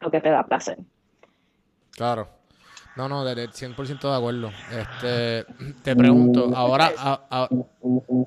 [0.00, 0.78] lo que te da placer.
[1.92, 2.28] Claro.
[2.96, 4.50] No, no, de- de 100% de acuerdo.
[4.70, 5.44] Este,
[5.82, 7.48] te pregunto, ahora, a- a-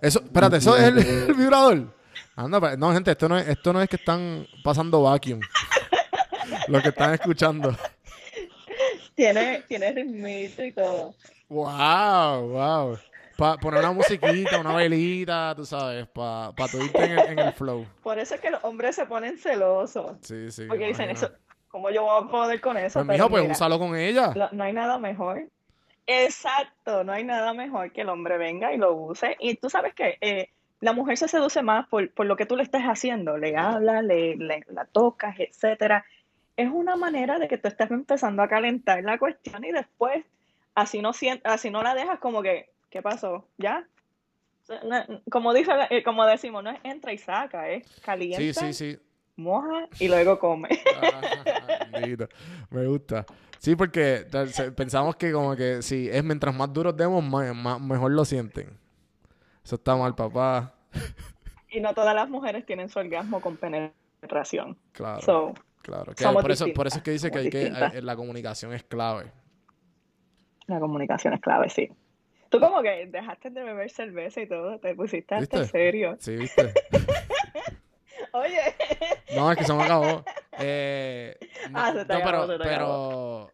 [0.02, 0.98] eso, espérate, eso es el,
[1.30, 1.94] el vibrador.
[2.36, 5.40] Anda, pa- no, gente, esto no es, esto no es que están pasando vacuum.
[6.68, 7.76] Lo que están escuchando.
[9.16, 11.14] Tiene, tiene ritmito y todo.
[11.50, 12.98] Wow, wow.
[13.38, 17.40] Para poner una musiquita, una velita, tú sabes, para pa tú irte en el, en
[17.40, 17.86] el flow.
[18.02, 20.66] Por eso es que los hombres se ponen celosos, Sí, sí.
[20.68, 21.32] porque dicen eso,
[21.74, 23.00] ¿cómo yo voy a poder con eso?
[23.00, 24.32] Pues, mijo, pues mira, úsalo con ella.
[24.36, 25.50] Lo- no hay nada mejor.
[26.06, 29.36] Exacto, no hay nada mejor que el hombre venga y lo use.
[29.40, 30.50] Y tú sabes que eh,
[30.82, 33.38] la mujer se seduce más por, por lo que tú le estés haciendo.
[33.40, 36.06] Le hablas, le, le- la tocas, etcétera.
[36.56, 40.24] Es una manera de que tú estás empezando a calentar la cuestión y después
[40.76, 41.10] así no,
[41.44, 43.48] así no la dejas como que, ¿qué pasó?
[43.58, 43.84] ¿Ya?
[45.32, 49.00] Como, dice, eh, como decimos, no es entra y saca, es calienta, Sí, sí, sí.
[49.36, 50.70] Moja y luego come.
[51.96, 52.28] Ah.
[52.70, 53.26] Me gusta.
[53.60, 54.26] Sí, porque
[54.76, 58.78] pensamos que como que si es mientras más duros demos, más, más- mejor lo sienten.
[59.64, 60.74] Eso está mal, papá.
[61.70, 64.78] Y no todas las mujeres tienen su orgasmo con penetración.
[64.92, 66.14] Claro, So, claro.
[66.14, 68.84] Que por, eso, por eso es que dice que, hay que eh, la comunicación es
[68.84, 69.32] clave.
[70.68, 71.90] La comunicación es clave, sí.
[72.50, 76.16] Tú como que dejaste de beber cerveza y todo, te pusiste hasta serio.
[76.20, 76.74] Sí, ¿viste?
[78.32, 78.60] Oye,
[79.36, 80.24] No, es que se me acabó.
[80.60, 81.38] Eh,
[81.72, 83.52] no, Ah, se te no, acabó, pero, se te pero,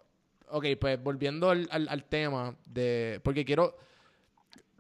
[0.50, 3.76] ok, pues volviendo al, al- al tema de, porque quiero,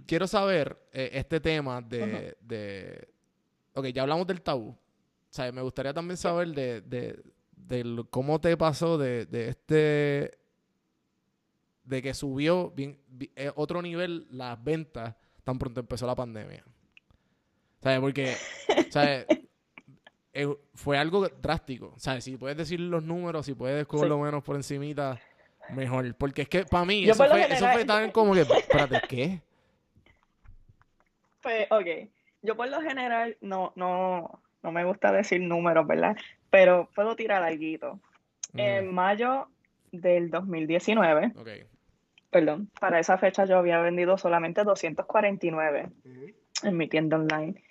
[0.06, 3.08] quiero saber eh, este tema de, de,
[3.74, 4.70] ok, ya hablamos del tabú.
[4.70, 4.78] O
[5.34, 7.22] sea, me gustaría también saber de, de,
[7.56, 10.38] del cómo te pasó de, de este,
[11.84, 16.64] de que subió bien, bi- eh, otro nivel las ventas tan pronto empezó la pandemia.
[17.82, 18.00] ¿Sabes?
[18.02, 18.36] Porque,
[18.90, 19.26] ¿sabes?
[20.42, 21.94] Eh, fue algo drástico.
[21.98, 22.24] ¿Sabes?
[22.24, 24.08] Si puedes decir los números, si puedes por Sí.
[24.08, 25.20] lo menos por encimita,
[25.76, 26.16] mejor.
[26.16, 29.42] Porque es que para mí eso fue, eso fue tan como que, espérate, ¿qué?
[31.42, 32.10] pues, ok.
[32.42, 36.16] Yo por lo general no, no, no me gusta decir números, ¿verdad?
[36.50, 38.00] Pero puedo tirar algo.
[38.56, 39.48] En mayo
[39.92, 41.50] del 2019, Ok.
[42.32, 45.90] perdón, para esa fecha yo había vendido solamente 249
[46.64, 47.62] en mi tienda online.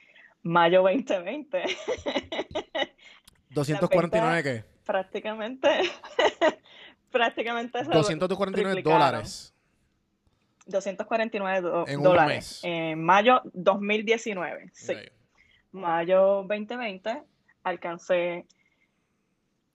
[0.42, 1.64] Mayo 2020,
[3.50, 4.64] 249 qué?
[4.84, 5.68] prácticamente,
[7.10, 8.98] prácticamente se 249 triplicaron.
[9.10, 9.54] dólares.
[10.66, 12.64] 249 do- En un dólares mes.
[12.64, 14.70] en mayo 2019.
[14.74, 14.92] Sí.
[14.92, 14.98] Ok.
[15.72, 17.22] Mayo 2020
[17.64, 18.46] alcancé.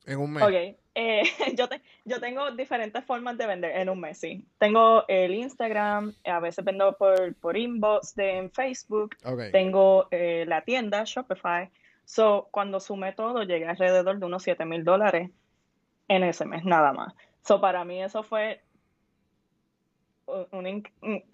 [0.05, 0.43] En un mes.
[0.43, 1.23] Ok, eh,
[1.57, 4.45] yo, te- yo tengo diferentes formas de vender en un mes, sí.
[4.59, 9.51] Tengo el Instagram, a veces vendo por, por inbox de en Facebook, Ok.
[9.51, 11.69] tengo eh, la tienda Shopify.
[12.05, 15.29] So, cuando sumé todo, llegué alrededor de unos 7 mil dólares
[16.09, 17.13] en ese mes, nada más.
[17.43, 18.61] So, para mí eso fue
[20.51, 20.83] un,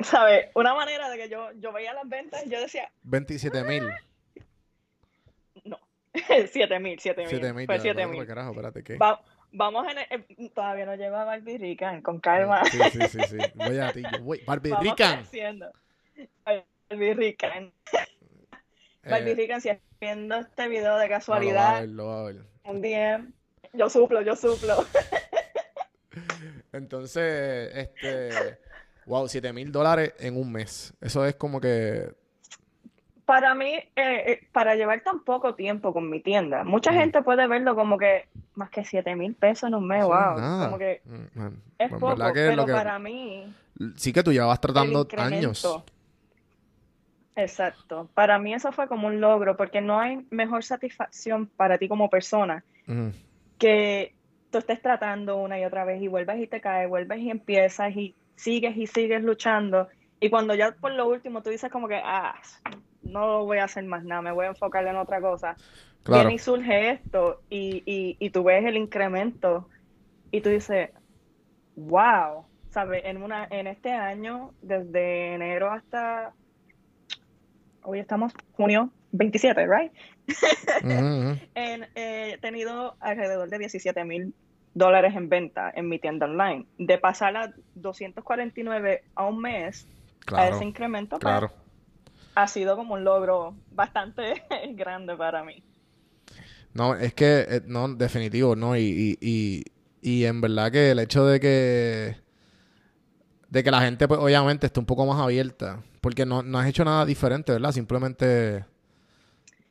[0.03, 0.51] ¿sabe?
[0.55, 3.89] Una manera de que yo, yo veía las ventas y yo decía, 27 mil.
[5.63, 5.79] no,
[6.51, 7.65] 7 mil, 7 mil, 7 mil.
[7.65, 8.27] fue ya, 7 bueno, mil.
[8.27, 8.97] Carajo, espérate, ¿qué?
[8.97, 9.21] Va-
[9.51, 9.97] vamos en
[10.37, 12.63] el- todavía no lleva Barbie Rican, con calma.
[12.65, 13.37] Sí, sí, sí, sí.
[13.55, 14.03] Voy a ti.
[14.21, 14.41] Voy.
[14.47, 15.17] Barbie Vamos Rican.
[15.19, 15.71] creciendo.
[16.45, 17.71] Barbie Rican.
[19.03, 21.89] Barbie Eh, Rican, si estás viendo este video de no, lo va a casualidad, ver,
[21.89, 22.41] lo va a ver.
[22.65, 23.25] un día,
[23.73, 24.85] yo suplo, yo suplo.
[26.71, 28.57] Entonces, este,
[29.05, 30.93] wow, 7 mil dólares en un mes.
[31.01, 32.11] Eso es como que,
[33.25, 37.47] Para mí, eh, eh, para llevar tan poco tiempo con mi tienda, mucha gente puede
[37.47, 38.27] verlo como que
[38.59, 40.37] más que 7 mil pesos en un mes, eso wow.
[40.39, 40.65] nada.
[40.65, 41.47] Como que Mm,
[41.79, 43.53] es en poco, que pero que- para mí,
[43.95, 45.83] sí que tú llevas el tratando años.
[47.35, 48.09] Exacto.
[48.13, 52.09] Para mí eso fue como un logro, porque no hay mejor satisfacción para ti como
[52.09, 52.63] persona
[53.57, 54.13] que
[54.51, 57.95] tú estés tratando una y otra vez y vuelves y te caes, vuelves y empiezas
[57.95, 59.87] y sigues y sigues luchando.
[60.19, 62.35] Y cuando ya por lo último tú dices como que, ah,
[63.03, 65.55] no voy a hacer más nada, me voy a enfocar en otra cosa.
[66.03, 66.21] Claro.
[66.21, 69.67] Viene y surge esto y, y, y tú ves el incremento
[70.31, 70.91] y tú dices,
[71.75, 73.03] wow, ¿sabes?
[73.05, 76.33] En, una, en este año, desde enero hasta,
[77.83, 79.91] hoy estamos junio 27, ¿right?
[81.55, 84.33] En, eh, he tenido alrededor de 17 mil
[84.73, 86.65] dólares en venta en mi tienda online.
[86.77, 89.87] De pasar a 249 a un mes,
[90.31, 91.51] a ese incremento, pues, claro.
[92.41, 94.43] Ha sido como un logro bastante
[94.75, 95.63] grande para mí.
[96.73, 98.77] No, es que, eh, no, definitivo, no.
[98.77, 99.63] Y, y, y,
[100.01, 102.15] y en verdad que el hecho de que,
[103.49, 106.67] de que la gente, pues, obviamente, esté un poco más abierta, porque no, no has
[106.67, 107.71] hecho nada diferente, ¿verdad?
[107.71, 108.63] Simplemente,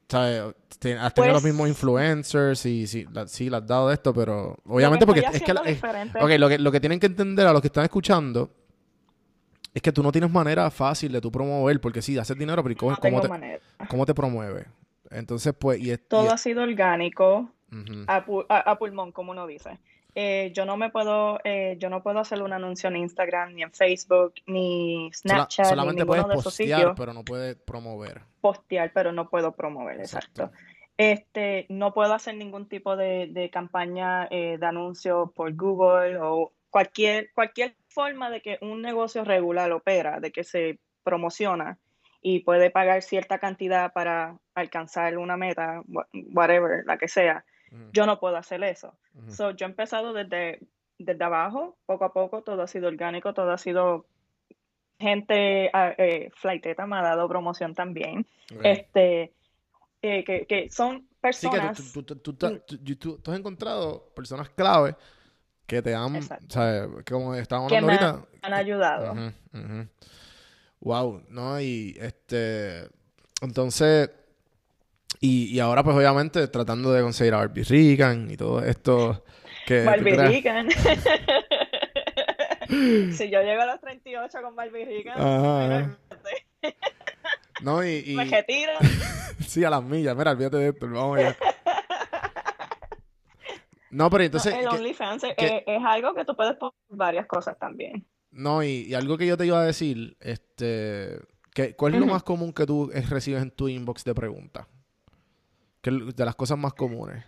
[0.08, 0.42] ¿sabes?
[0.70, 4.12] Has tenido los Pues- mismos influencers y sí, la- sí, le has dado de esto,
[4.12, 5.54] pero obviamente porque es que...
[5.54, 8.50] la- es- ok, lo que, lo que tienen que entender a los que están escuchando
[9.78, 12.72] es que tú no tienes manera fácil de tú promover, porque sí, haces dinero, pero
[12.72, 13.60] ¿y cómo, No cómo te, manera.
[13.88, 14.66] cómo te promueve?
[15.10, 16.06] Entonces, pues, y es...
[16.08, 17.50] Todo ha sido orgánico,
[18.06, 19.78] a, pu- a- a pulmón, como uno dice.
[20.14, 23.62] Eh, yo no me puedo, eh, yo no puedo hacer un anuncio en Instagram, ni
[23.62, 28.22] en Facebook, ni Snapchat, ni solamente ninguno puedes de postear, pero no puedes promover.
[28.40, 30.44] postear, pero no puedo promover, Exacto.
[30.44, 30.58] exacto.
[30.96, 36.52] Este, no puedo hacer ningún tipo de, de campaña eh, de anuncio por Google o
[36.70, 41.78] cualquier, cualquier forma de que un negocio regular opera, de que se promociona
[42.22, 47.44] y puede pagar cierta cantidad para alcanzar una meta, wha- whatever, la que sea.
[47.92, 48.96] Yo no puedo hacer eso.
[49.28, 50.60] So, yo he empezado desde,
[50.98, 54.06] desde abajo, poco a poco, todo ha sido orgánico, todo ha sido
[55.00, 58.26] gente, ah, eh, Flighteta me ha dado promoción también.
[58.54, 58.60] Ok.
[58.64, 59.32] Este,
[60.02, 61.92] eh, que, que son Sí, que personas.
[61.92, 64.94] tú- tú- tú- tú- tú- tú has encontrado personas clave
[65.68, 66.46] que te han, Exacto.
[66.48, 66.88] ¿sabes?
[67.08, 68.28] Como estábamos hablando me ahorita.
[68.42, 69.12] han ayudado.
[69.12, 69.86] Ujú.
[70.80, 71.60] Wow, ¿no?
[71.60, 72.88] Y este,
[73.42, 74.10] entonces,
[75.20, 79.24] y, y ahora pues obviamente tratando de conseguir a Barbie Regan y todo esto
[79.66, 79.84] que...
[79.84, 80.68] Barbie Regan.
[82.68, 85.98] si yo llego a los 38 con Barbie Regan.
[87.62, 88.04] No, y...
[88.06, 88.72] y- me retiro.
[89.46, 91.36] sí, a las millas, mira, olvídate de esto, vamos allá.
[93.90, 94.54] No, pero No, entonces...
[94.54, 98.06] el que- OnlyFans es, que- es algo que tú puedes poner varias cosas también.
[98.30, 101.18] No, y, y algo que yo te iba a decir, este,
[101.54, 104.66] que, ¿cuál es lo más común que tú eh, recibes en tu inbox de preguntas?
[105.82, 107.24] De las cosas más comunes.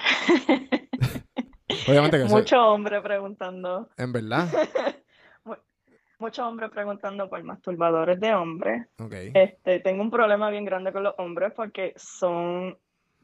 [1.88, 4.48] Obviamente que Mucho hombre preguntando, en verdad.
[6.18, 8.86] mucho hombre preguntando por masturbadores de hombres.
[8.98, 9.14] Ok.
[9.34, 12.76] Este, tengo un problema bien grande con los hombres porque son,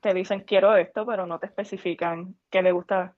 [0.05, 3.15] te dicen quiero esto, pero no te especifican qué le gusta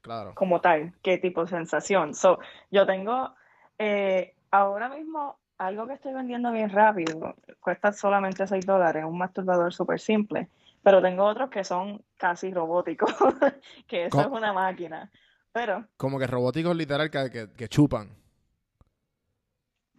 [0.00, 0.32] Claro.
[0.34, 2.14] como tal, qué tipo de sensación.
[2.14, 2.38] So,
[2.70, 3.34] yo tengo
[3.78, 9.72] eh, ahora mismo algo que estoy vendiendo bien rápido, cuesta solamente 6 dólares, un masturbador
[9.74, 10.48] súper simple,
[10.82, 13.14] pero tengo otros que son casi robóticos,
[13.86, 15.10] que eso es una máquina.
[15.52, 18.08] Pero Como que robóticos literal que, que, que chupan.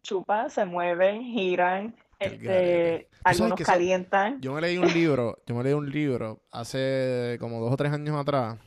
[0.01, 4.41] chupan, se mueven, giran, este, algunos calientan.
[4.41, 7.91] Yo me leí un libro, yo me leí un libro hace como dos o tres
[7.91, 8.57] años atrás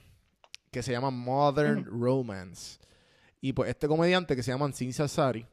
[0.71, 2.79] que se llama Modern Romance.
[3.41, 5.47] Y pues este comediante que se llama Sin Sari,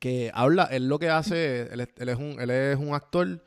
[0.00, 3.42] que habla, él lo que hace, él, es- él es un, él es un actor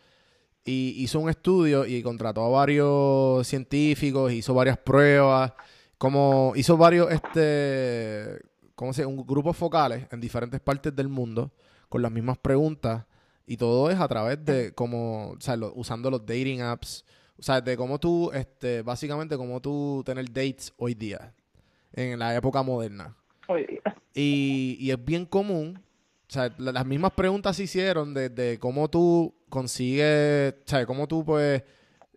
[0.63, 5.53] y hizo un estudio y contrató a varios científicos, hizo varias pruebas,
[5.97, 8.39] como hizo varios, este,
[8.75, 9.05] ¿cómo se?
[9.05, 11.51] Un grupos focales en diferentes partes del mundo
[11.89, 13.03] con las mismas preguntas
[13.47, 17.03] y todo es a través de como, o sea, lo- usando los dating apps,
[17.39, 21.33] o sea, de cómo tú, este, básicamente cómo tú tener dates hoy día,
[21.93, 23.15] en la época moderna.
[23.47, 23.81] Oye,
[24.13, 25.79] Y, y es bien común,
[26.29, 30.85] o sea, la- las mismas preguntas se hicieron de, de cómo tú consigues, o sea,
[30.85, 31.63] cómo tú pues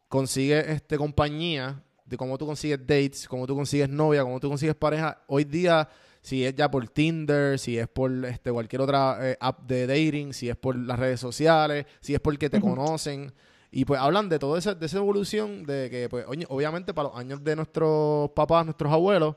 [0.09, 4.75] consigues este compañía, de cómo tú consigues dates, cómo tú consigues novia, cómo tú consigues
[4.75, 5.23] pareja.
[5.29, 5.89] Hoy día,
[6.23, 10.33] si es ya por Tinder, si es por este cualquier otra eh, app de dating,
[10.35, 13.33] si es por las redes sociales, si es porque te conocen.
[13.73, 17.09] Y pues hablan de toda esa, de esa evolución de que, pues, oye, obviamente para
[17.09, 19.37] los años de nuestros papás, nuestros abuelos,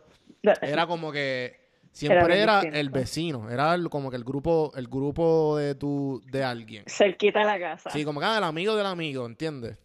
[0.62, 1.56] era como que
[1.92, 6.44] siempre era, el vecino, era el- como que el grupo, el grupo de tu, de
[6.44, 6.84] alguien.
[6.88, 7.92] Cerquita de la casa.
[7.92, 9.78] Sí, como que ah, el amigo del amigo, ¿entiendes?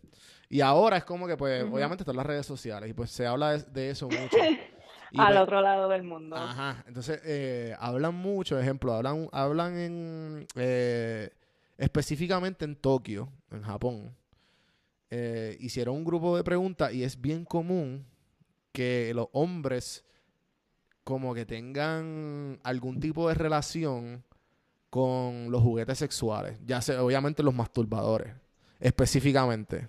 [0.49, 3.59] Y ahora es como que, pues, obviamente están las redes sociales y pues se habla
[3.59, 4.36] de, de eso mucho.
[5.11, 6.36] Y, Al pues, otro lado del mundo.
[6.36, 11.30] Ajá, entonces eh, hablan mucho, ejemplo, hablan, hablan en eh,
[11.78, 14.14] específicamente en Tokio, en Japón.
[15.11, 18.04] Eh, hicieron un grupo de preguntas y es bien común
[18.72, 20.04] que los hombres
[21.04, 24.22] como que tengan algún tipo de relación
[24.90, 28.34] con los juguetes sexuales, ya sea obviamente los masturbadores,
[28.78, 29.88] específicamente.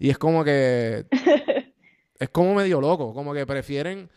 [0.00, 1.06] Y es como que
[2.18, 4.10] es como medio loco, como que prefieren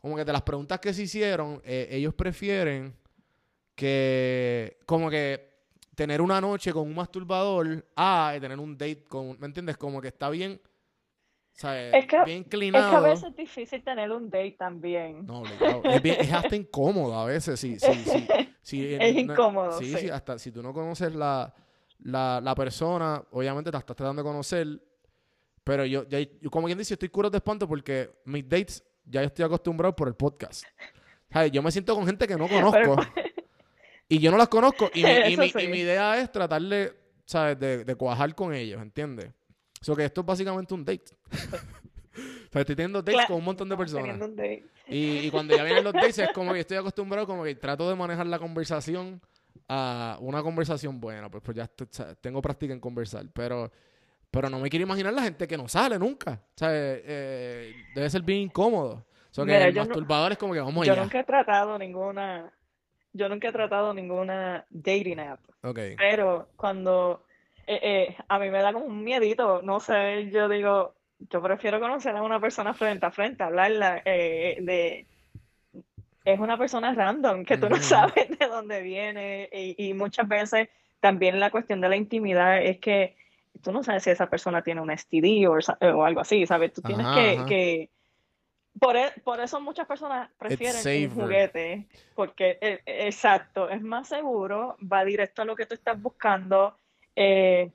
[0.00, 2.94] como que de las preguntas que se hicieron, eh, ellos prefieren
[3.74, 5.48] que, como que
[5.94, 9.76] tener una noche con un masturbador a tener un date con, ¿me entiendes?
[9.76, 10.60] Como que está bien,
[11.52, 11.94] ¿sabes?
[11.94, 13.02] Es que- bien Es que a inclinado.
[13.02, 15.26] veces es difícil tener un date también.
[15.26, 15.82] No, obligado.
[15.84, 17.58] es, bien- es hasta incómodo a veces.
[17.60, 18.26] Sí, sí, sí,
[18.62, 19.98] sí, Es no- incómodo, Sí, sí.
[19.98, 21.52] sí, hasta si tú no conoces la,
[22.00, 24.66] la, la persona, obviamente te la estás tratando de conocer.
[25.62, 29.26] Pero yo, yo como quien dice, estoy curo de espanto porque mis dates ya yo
[29.28, 30.64] estoy acostumbrado por el podcast.
[31.32, 31.52] ¿Sabes?
[31.52, 32.96] Yo me siento con gente que no conozco.
[34.08, 34.90] y yo no las conozco.
[34.94, 35.58] Y mi, y Eso mi- sí.
[35.60, 36.92] y mi idea es tratar de,
[37.24, 37.58] ¿sabes?
[37.58, 39.30] De, de cuajar con ellos, ¿entiendes?
[39.80, 41.04] O sea, que esto es básicamente un date.
[41.30, 44.20] o sea, estoy teniendo dates Cla- con un montón de personas.
[44.20, 44.66] un date.
[44.88, 47.88] Y, y cuando ya vienen los dates es como que estoy acostumbrado, como que trato
[47.88, 49.20] de manejar la conversación
[49.68, 51.30] a una conversación buena.
[51.30, 51.88] Pues, pues ya estoy-
[52.20, 53.26] tengo práctica en conversar.
[53.32, 53.70] Pero,
[54.30, 56.40] pero no me quiero imaginar la gente que no sale nunca.
[56.54, 59.04] O sea, eh, debe ser bien incómodo.
[59.30, 61.02] O sea, que Mira, el yo no- masturbador es como que vamos Yo allá.
[61.02, 62.52] nunca he tratado ninguna,
[63.12, 65.78] yo nunca he tratado ninguna dating app, Ok.
[65.96, 67.24] pero cuando
[67.66, 70.94] eh, eh, a mí me da como un miedito, no sé, yo digo,
[71.30, 75.06] yo prefiero conocer a una persona frente a frente, hablarla eh, de,
[76.24, 80.68] es una persona random que tú no sabes de dónde viene y, y muchas veces
[81.00, 83.16] también la cuestión de la intimidad es que
[83.62, 85.58] tú no sabes si esa persona tiene un STD o,
[85.96, 86.72] o algo así, ¿sabes?
[86.72, 87.46] Tú tienes Ajá, que, ajá.
[87.46, 87.90] que
[88.78, 94.08] por, e- por eso muchas personas prefieren un juguete, porque eh, eh, exacto, es más
[94.08, 96.76] seguro, va directo a lo que tú estás buscando,
[97.16, 97.70] eh,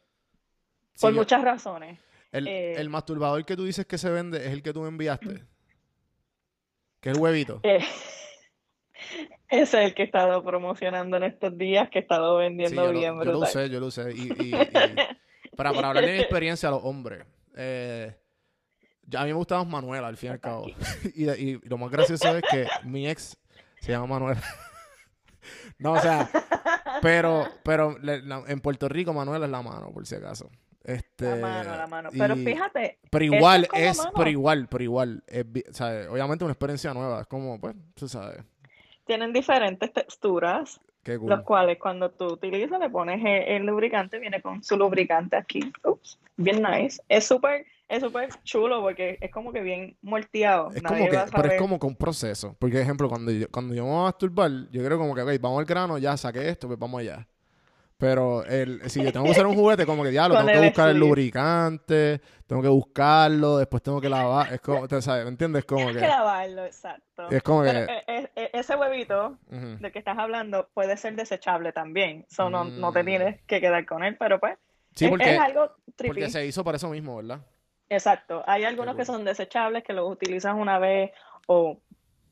[0.95, 1.99] Sí, por yo- muchas razones.
[2.31, 4.87] el, eh, el masturbador que tú dices que se vende es el que tú me
[4.87, 5.43] enviaste.
[7.01, 7.59] Que es el huevito.
[7.63, 7.79] Eh,
[9.49, 12.81] ese es el que he estado promocionando en estos días, que he estado Sí, vendiendo
[12.85, 14.11] yo lo, bien yo lo usé, yo lo usé.
[14.13, 14.95] Y, y- y
[15.55, 17.25] para, para hablar de mi experiencia los hombres.
[17.55, 18.15] eh,
[19.07, 20.65] ya a mí me gustaba más Manuela, al fin y al cabo.
[21.15, 23.37] y, y lo más gracioso es que mi ex
[23.79, 24.41] se llama Manuela.
[25.79, 26.29] no, o sea,
[27.01, 30.49] pero, pero le- la- en Puerto Rico Manuela es la mano, por si acaso.
[30.83, 32.09] Este, La mano, la mano.
[32.15, 35.23] Pero y- fíjate, pero igual, es pero igual, pero igual.
[35.27, 37.21] Es, bi- o sea, obviamente una experiencia nueva.
[37.21, 38.43] Es como, pues, tú sabes.
[39.05, 41.29] tienen diferentes texturas, Qué cool.
[41.29, 45.71] los cuales cuando tú utilizas le pones el, el lubricante, viene con su lubricante aquí.
[45.83, 46.99] Ups, bien nice.
[47.07, 50.71] Es súper, es súper chulo porque es como que bien molteado.
[50.73, 52.55] Es Nadie como que, va a pero es como que un proceso.
[52.57, 55.39] Porque, ejemplo, cuando yo, cuando yo me voy a masturbar, yo creo como que, ok,
[55.39, 57.27] vamos al grano, ya saqué esto, pues vamos allá.
[57.97, 60.59] Pero el, si yo tengo que usar un juguete, como que ya lo Con tengo
[60.59, 64.51] que buscar el lubricante, tengo que buscarlo, después tengo que lavar.
[64.53, 65.23] Es como, ¿te sabes?
[65.23, 65.63] ¿Me entiendes?
[65.63, 66.07] Como que que.
[66.07, 67.29] lavarlo, exacto.
[67.29, 67.93] Es como Pero que.
[67.93, 69.77] eh, eh, eh, ese huevito ujú.
[69.79, 72.25] del que estás hablando puede ser desechable también.
[72.29, 73.05] So, no, no te Mm.
[73.05, 74.57] tienes que quedar con él, pero pues
[74.93, 76.07] Sí, es, porque, es algo trippy.
[76.15, 77.39] porque se hizo para eso mismo, ¿verdad?
[77.87, 78.43] Exacto.
[78.45, 81.11] Hay algunos que son desechables que los utilizas una vez
[81.47, 81.79] o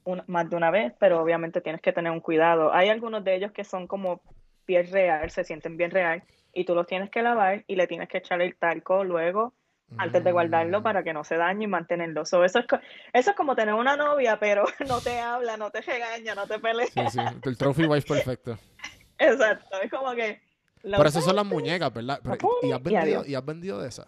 [0.04, 2.74] una- más de una vez, pero obviamente tienes que tener un cuidado.
[2.74, 4.22] Hay algunos de ellos que son como
[4.66, 8.10] piel real, se sienten bien real, y tú los tienes que lavar y le tienes
[8.10, 9.54] que echar el talco luego
[9.98, 10.84] antes de guardarlo Mm.
[10.84, 12.26] para que no se dañe y mantenerlo.
[12.26, 12.66] So, eso es,
[13.14, 16.60] eso es como tener una novia, pero no te habla, no te regaña, no te
[16.60, 16.88] pelea.
[16.88, 17.20] Sí, sí.
[17.44, 18.58] El trophy wife perfecto.
[19.18, 19.82] Exacto.
[19.82, 20.42] Es como que
[20.82, 22.20] Pero esas son las muñecas, ¿verdad?
[22.24, 23.26] Pero, ¿y, has vendido.
[23.26, 24.08] ¿Y has vendido de esas?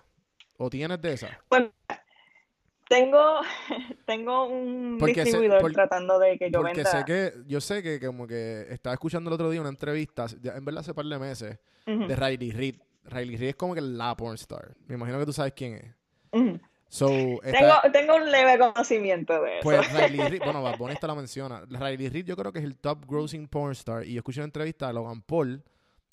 [0.58, 1.32] ¿O tienes de esas?
[1.49, 1.66] Pues,
[2.89, 3.41] tengo,
[4.05, 6.91] tengo un Porque sé- distribuidor por- tratando de que yo Porque venda.
[6.91, 10.65] sé que, yo sé que como que estaba escuchando el otro día una entrevista, en
[10.65, 12.75] verdad hace par de meses, de Riley Reid.
[13.05, 14.75] Riley Reid es como que la pornstar.
[14.88, 16.59] Me imagino que tú sabes quién es.
[16.88, 19.63] So, Tengo, tengo un leve conocimiento de eso.
[19.63, 21.61] pues Riley Reid, bueno, Bad Bunny esta la menciona.
[21.67, 24.05] Riley Reid yo creo que es el top grossing pornstar.
[24.05, 25.63] Y yo escuché una entrevista de Logan Paul,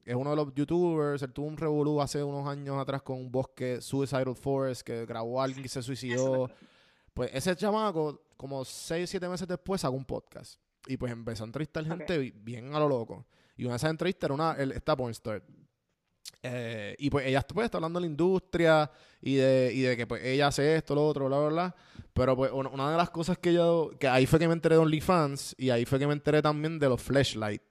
[0.04, 3.30] es uno de los youtubers, él tuvo un revolú hace unos años atrás con un
[3.30, 6.50] bosque Suicidal Forest, que grabó a alguien que se suicidó.
[7.14, 10.58] Pues ese chamaco, como 6, 7 meses después, sacó un podcast.
[10.86, 13.26] Y pues empezó a entrevistar gente bi- bien a lo loco.
[13.56, 15.42] Y una de esas entrevistas era una, el, esta pornstar.
[16.42, 18.90] Eh, y pues ella pues, está hablando de la industria
[19.20, 21.76] y de, y de que pues ella hace esto, lo otro, bla, bla, bla.
[22.12, 24.80] Pero pues una, de las cosas que yo, que ahí fue que me enteré de
[24.80, 27.64] OnlyFans y ahí fue que me enteré también de los flashlights.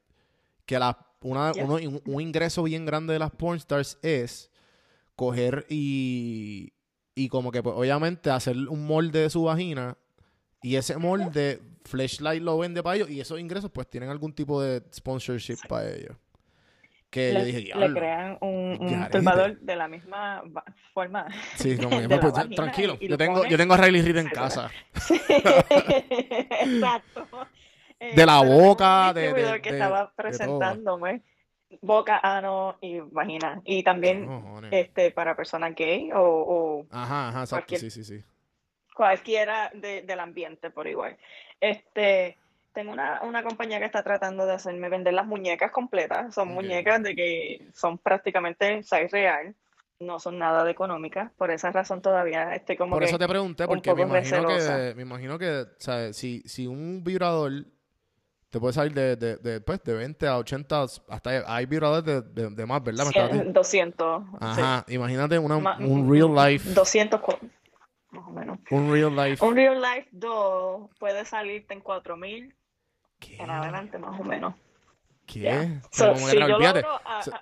[0.66, 4.50] Que la, una, uno- un, un ingreso bien grande de las pornstars es
[5.16, 6.74] coger y,
[7.16, 9.98] y como que pues obviamente hacer un molde de su vagina
[10.64, 14.62] y ese molde flashlight lo vende para ellos y esos ingresos pues tienen algún tipo
[14.62, 16.16] de sponsorship para ellos.
[17.10, 18.00] Que yo Le, dije, le diablo.
[18.00, 19.18] crean un, un garete".
[19.18, 20.44] turbador de la misma
[20.94, 21.28] forma.
[21.58, 22.98] Sí, como que, de pues, pues, tranquilo.
[23.02, 24.72] Yo tengo, pones, yo tengo a Riley Reid en casa.
[25.02, 25.20] Sí,
[26.50, 27.28] exacto.
[28.04, 31.22] Eh, De la boca, de- de- que de- estaba presentándome
[31.82, 33.62] boca, ano y vagina.
[33.64, 34.28] Y también
[34.72, 37.68] este para personas gay o, o Ajá, ajá, exacto.
[37.68, 38.24] cualquier- Sí, sí, sí.
[38.96, 41.16] cualquiera de- del ambiente por igual.
[41.60, 42.38] Este,
[42.74, 46.34] tengo una, una compañía que está tratando de hacerme vender las muñecas completas.
[46.34, 49.56] Son muñecas de que son prácticamente size real.
[50.00, 51.32] No son nada de económicas.
[51.38, 54.48] Por esa razón todavía estoy como Por que eso te pregunté, un porque me imagino
[54.48, 56.18] que, me imagino que, ¿sabes?
[56.18, 57.52] Si, si un vibrador
[58.52, 62.50] te puede salir de, de, de, pues, de 20 a 80, hasta hay vibradores de,
[62.52, 63.06] de, más, ¿verdad?
[63.06, 63.60] Me estabas cien- diciendo.
[63.60, 64.24] 200.
[64.24, 64.38] sí.
[64.42, 67.40] Ajá, imagínate una, Ma- un real life, 200 co-
[68.12, 68.60] más o menos.
[68.70, 69.44] un real life.
[69.44, 72.54] Un real life doll puede salirte en 4000
[73.20, 73.38] ¿Qué?
[73.42, 74.54] en adelante más o menos.
[75.26, 75.42] ¿Qué?
[75.92, 77.42] Sea, So, si yo logro, ah, So- ah,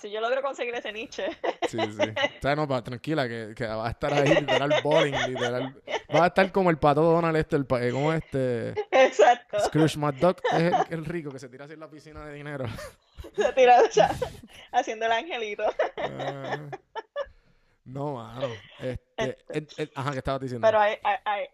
[0.00, 1.26] si yo logro conseguir ese niche,
[1.68, 1.98] Sí, sí.
[2.38, 5.74] O sea, no, pa- tranquila, que, que va a estar ahí literal bowling, literal.
[6.14, 9.58] Va a estar como el pato Donald este, el pa- eh, como este exacto.
[9.60, 12.66] Scrooge McDuck, es el, el rico que se tira así en la piscina de dinero.
[13.34, 14.10] Se tira o sea,
[14.72, 15.64] haciendo el angelito.
[15.96, 16.58] Ah.
[17.84, 18.48] no, mano.
[18.80, 20.66] Este, el- el- ajá, que estabas diciendo.
[20.66, 21.47] Pero hay, hay, hay,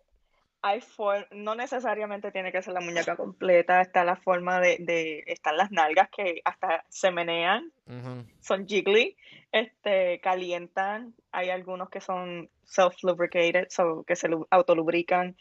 [0.66, 5.22] hay for- no necesariamente tiene que ser la muñeca completa, está la forma de, de,
[5.26, 7.70] están las nalgas que hasta se menean,
[8.40, 9.14] son jiggly,
[9.52, 15.36] este, calientan, hay algunos que son self-lubricated, so, que se lu- autolubrican,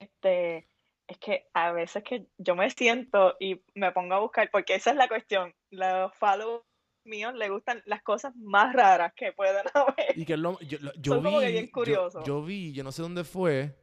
[0.00, 0.68] este,
[1.08, 4.90] es que a veces que yo me siento y me pongo a buscar, porque esa
[4.90, 6.62] es la cuestión, los follow
[7.04, 10.18] míos le gustan las cosas más raras que pueden haber.
[10.18, 12.24] Y que lo- yo, lo- yo Son como que vi, bien yo- curiosos.
[12.26, 13.74] Yo, vi, yo no sé dónde fue,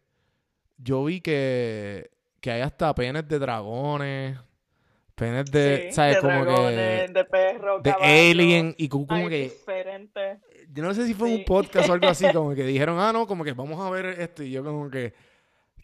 [0.77, 2.09] yo vi que,
[2.41, 4.37] que hay hasta penes de dragones,
[5.15, 6.15] penes de, Sí, ¿sabes?
[6.15, 8.05] de como dragones, que de perro, de caballo.
[8.31, 10.39] alien y como, que diferentes.
[10.73, 13.25] yo no sé si fue un podcast o algo así, como que dijeron, ah, no,
[13.27, 14.43] como que vamos a ver esto.
[14.43, 15.13] Y yo como que,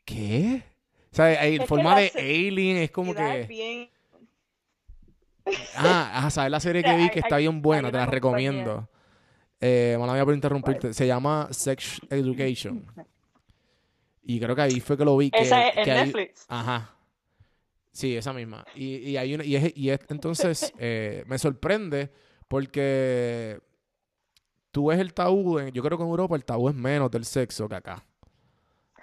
[0.06, 0.64] ¿qué?
[1.12, 3.42] O sea, que forma de alien, es como que...
[3.42, 3.90] es bien-
[5.76, 8.88] Ah, a saber la serie que vi que está bien buena, te la recomiendo.
[9.62, 10.94] Eh, mala mía por interrumpirte.
[10.94, 12.86] Se llama Sex Education.
[14.22, 15.32] Y creo que ahí fue que lo vi.
[15.32, 16.45] Que, Esa es en Netflix.
[16.47, 16.95] Ajá.
[17.91, 18.65] Sí, esa misma.
[18.76, 22.11] Y, y hay una, y, es, y es- entonces eh, me sorprende
[22.47, 23.59] porque
[24.72, 27.26] tú ves el tabú, en- yo creo que en Europa el tabú es menos del
[27.26, 28.05] sexo que acá.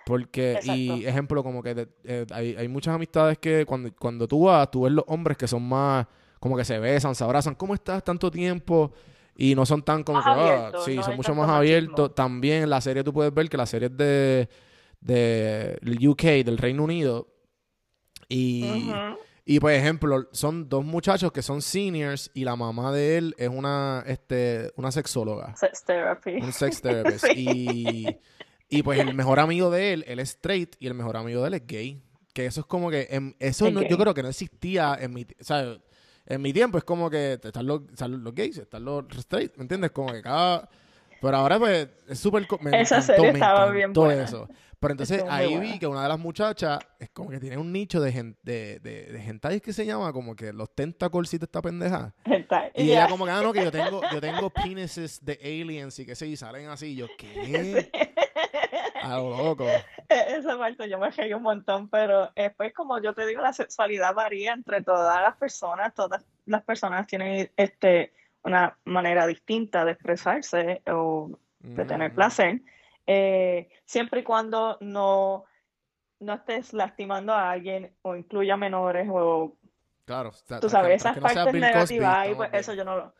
[0.04, 1.08] Porque, y Exacto.
[1.08, 4.82] ejemplo, como que de- eh, hay, hay muchas amistades que cuando, cuando tú vas, tú
[4.82, 6.06] ves los hombres que son más,
[6.38, 8.04] como que se besan, se abrazan, ¿cómo estás?
[8.04, 8.92] Tanto tiempo.
[9.36, 12.14] Y no son tan como Más que, ah, sí, no son mucho más abiertos.
[12.14, 13.96] También en la serie tú puedes ver que la serie es
[15.00, 17.28] de, de UK, del Reino Unido.
[18.28, 18.90] Y,
[19.44, 23.48] y por ejemplo, son dos muchachos que son seniors y la mamá de él es
[23.48, 26.32] una, este, una sexóloga, Sex therapy.
[26.42, 27.24] un sex therapist.
[27.26, 28.16] Sí.
[28.68, 31.40] Y, y pues el mejor amigo de él, él es straight y el mejor amigo
[31.42, 32.02] de él es gay.
[32.34, 35.14] Que eso es como que, en- eso Es no- yo creo que no existía en
[35.14, 35.78] mi, o sea,
[36.26, 36.76] en mi tiempo.
[36.76, 39.92] Es como que están los, están los gays, están los straight, ¿me entiendes?
[39.92, 40.68] Como que cada...
[41.22, 42.46] Pero ahora pues es súper...
[42.72, 44.24] Esa serie estaba bien buena.
[44.24, 44.48] eso.
[44.78, 48.00] Pero entonces ahí vi que una de las muchachas es como que tiene un nicho
[48.00, 51.62] de gen- de, de, de hentai que se llama como que los tentacles y esta
[51.62, 52.14] pendeja.
[52.74, 52.92] Y ya.
[53.04, 56.14] ella como que, ah, no, que yo tengo, yo tengo penises de aliens y que
[56.14, 56.88] se y salen así.
[56.88, 57.90] Y yo, ¿qué?
[59.02, 59.66] A lo loco.
[60.08, 64.14] Esa parte yo me reí un montón, pero después, como yo te digo, la sexualidad
[64.14, 65.94] varía entre todas las personas.
[65.94, 68.12] Todas las personas tienen este,
[68.42, 72.60] una manera distinta de expresarse o de tener placer.
[73.06, 75.44] Eh, siempre y cuando no,
[76.20, 79.56] no estés lastimando a alguien o incluya menores o
[80.04, 80.30] Claro.
[80.60, 83.14] tú sabes, esas no partes negativas, ahí, pues, eso yo no lo...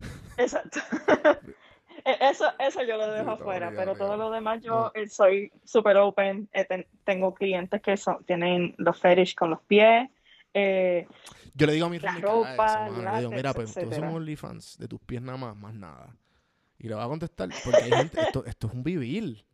[0.36, 0.80] Exacto.
[2.04, 5.98] E- Eso, eso yo lo dejo afuera, pero todo lo demás yo eh, soy súper
[5.98, 6.48] open.
[6.52, 10.08] eh, ten- tengo clientes que son, tienen los fetish con los pies.
[10.54, 11.06] eh,
[11.54, 12.88] Yo le digo a mi La eso, ropa.
[12.88, 13.96] Le digo, mira, pues etcétera.
[13.96, 16.16] somos OnlyFans de tus pies nada más, más nada.
[16.80, 19.44] Y le va a contestar, porque hay gente, esto, esto es un vivir.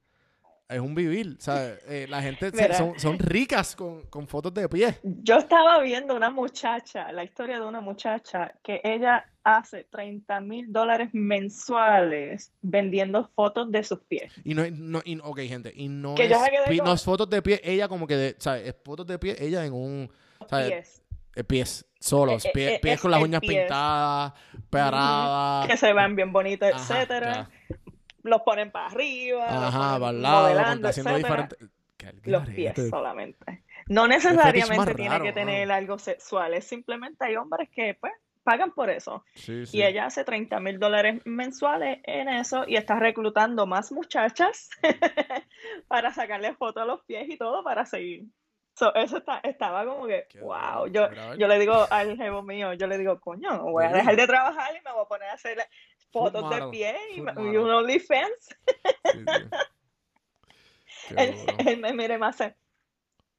[0.68, 1.36] es un vivir.
[1.40, 4.98] Sea, eh, la gente se- son, son ricas con, con fotos de pie.
[5.02, 10.72] Yo estaba viendo una muchacha, la historia de una muchacha que ella hace 30 mil
[10.72, 14.32] dólares mensuales vendiendo fotos de sus pies.
[14.44, 17.28] Y no, es- no y, ok, gente, y no Que es, pi- no es fotos
[17.30, 18.66] de pie, ella como que, de, ¿sabes?
[18.68, 20.10] Es fotos de pie, ella en un,
[20.48, 20.68] ¿sabes?
[20.70, 21.02] Pies.
[21.36, 24.32] Eh, pies solos, Eh, eh, pie- eh, pies es con las uñas pintadas,
[24.70, 25.66] paradas.
[25.68, 27.48] Que se ven bien bonitos, etcétera.
[28.22, 31.58] Los ponen para arriba, Ajá, para el lado, haciendo diferentes.
[32.24, 33.62] Los pies solamente.
[33.88, 38.72] No necesariamente tiene raro, que tener algo sexual, es simplemente hay hombres que pues pagan
[38.72, 39.24] por eso.
[39.34, 39.76] Sí, sí.
[39.78, 44.70] Y ella hace 30 mil dólares mensuales en eso y está reclutando más muchachas
[45.88, 48.24] para sacarle fotos a los pies y todo para seguir.
[48.76, 50.86] So, eso está, estaba como que, Qué wow.
[50.88, 51.08] Yo,
[51.38, 54.76] yo le digo al jevo mío, yo le digo, coño, voy a dejar de trabajar
[54.76, 55.58] y me voy a poner a hacer
[56.12, 58.54] fotos de pie y, un OnlyFans.
[60.84, 62.54] Sí, Él, me me hace,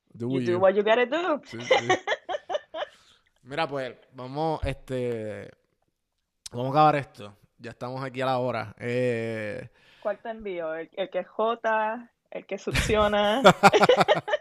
[0.10, 0.54] Do you you.
[0.54, 1.40] do what you gotta do.
[1.46, 1.60] Sí.
[3.44, 5.52] Mira, pues, vamos, este.
[6.52, 7.38] Vamos a acabar esto.
[7.60, 8.76] Ya estamos aquí a la hora.
[8.80, 9.70] Eh,
[10.02, 10.74] ¿Cuál te envío?
[10.74, 12.10] ¿El, el que es J?
[12.32, 13.44] ¿El que succiona?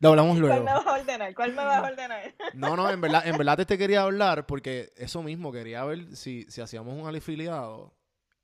[0.00, 0.64] lo hablamos ¿Cuál luego.
[0.64, 1.34] me vas a ordenar?
[1.34, 2.34] ¿Cuál me vas a ordenar?
[2.54, 6.44] No, no, en verdad, en verdad te, quería hablar porque eso mismo, quería ver si,
[6.48, 7.94] si hacíamos un afiliado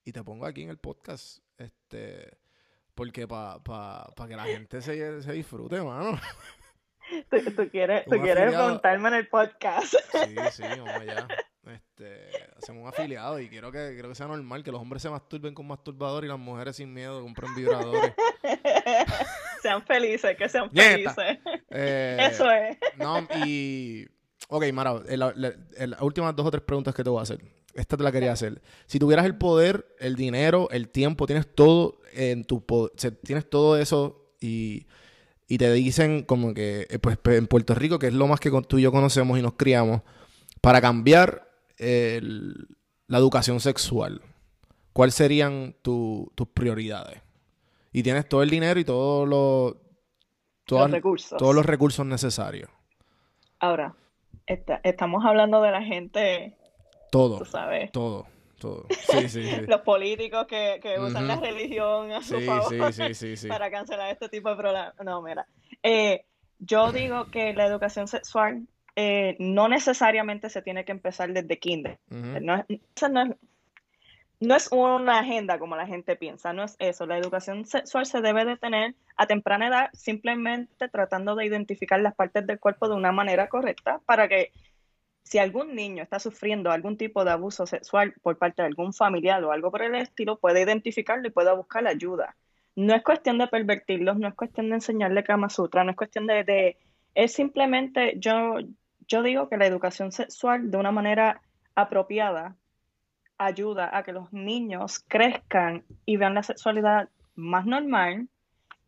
[0.05, 1.39] y te pongo aquí en el podcast.
[1.59, 2.37] Este.
[2.95, 6.19] Porque para pa, pa que la gente se, se disfrute, mano.
[7.29, 9.95] Tú, tú quieres, tú quieres en el podcast.
[10.13, 11.29] Sí, sí, vamos allá.
[11.67, 15.09] Este, hacemos un afiliado y quiero que, quiero que sea normal que los hombres se
[15.09, 18.13] masturben con masturbador y las mujeres sin miedo compren vibradores.
[19.63, 21.15] sean felices, que sean Nieta.
[21.15, 21.39] felices.
[21.71, 22.77] Eh, Eso es.
[22.99, 24.07] No, y.
[24.49, 27.41] Ok, Mara, las últimas dos o tres preguntas que te voy a hacer.
[27.73, 28.61] Esta te la quería hacer.
[28.87, 32.93] Si tuvieras el poder, el dinero, el tiempo, tienes todo en tu poder,
[33.25, 34.87] tienes todo eso y,
[35.49, 38.51] y te dicen como que, eh, pues en Puerto Rico, que es lo más que
[38.69, 40.03] tú y yo conocemos y nos criamos,
[40.61, 41.49] para cambiar
[41.79, 42.69] el-
[43.07, 44.23] la educación sexual,
[44.93, 47.21] ¿cuáles serían tu- tus prioridades?
[47.93, 49.77] Y tienes todo el dinero y todos los,
[50.65, 51.39] todas- Los recursos.
[51.39, 52.69] todos los recursos necesarios.
[53.61, 53.95] Ahora,
[54.47, 56.57] esta- estamos hablando de la gente,
[57.11, 57.39] Todo.
[57.39, 58.27] tú sabes, Todo.
[58.59, 58.87] Todo.
[59.11, 59.61] Sí, sí, sí.
[59.69, 62.73] los políticos que, que usan la religión a su favor
[63.49, 64.95] para cancelar este tipo de problemas.
[65.05, 65.47] No, mira.
[65.83, 66.25] Eh,
[66.59, 68.67] yo digo que la educación sexual
[68.97, 71.99] eh, no necesariamente se tiene que empezar desde kinder.
[72.37, 72.65] Es, no es,
[74.41, 77.07] no es una agenda como la gente piensa, no es eso.
[77.07, 82.15] La educación sexual se debe de tener a temprana edad, simplemente tratando de identificar las
[82.15, 84.53] partes del cuerpo de una manera correcta para que
[85.23, 89.43] si algún niño está sufriendo algún tipo de abuso sexual por parte de algún familiar
[89.45, 92.37] o algo por el estilo, pueda identificarlo y pueda buscar ayuda.
[92.77, 96.27] No es cuestión de pervertirlos, no es cuestión de enseñarle Kama Sutra, no es cuestión
[96.27, 96.77] de, de-
[97.15, 98.57] es simplemente, yo,
[99.09, 101.41] yo digo que la educación sexual de una manera
[101.75, 102.57] apropiada
[103.39, 108.29] ayuda a que los niños crezcan y vean la sexualidad más normal,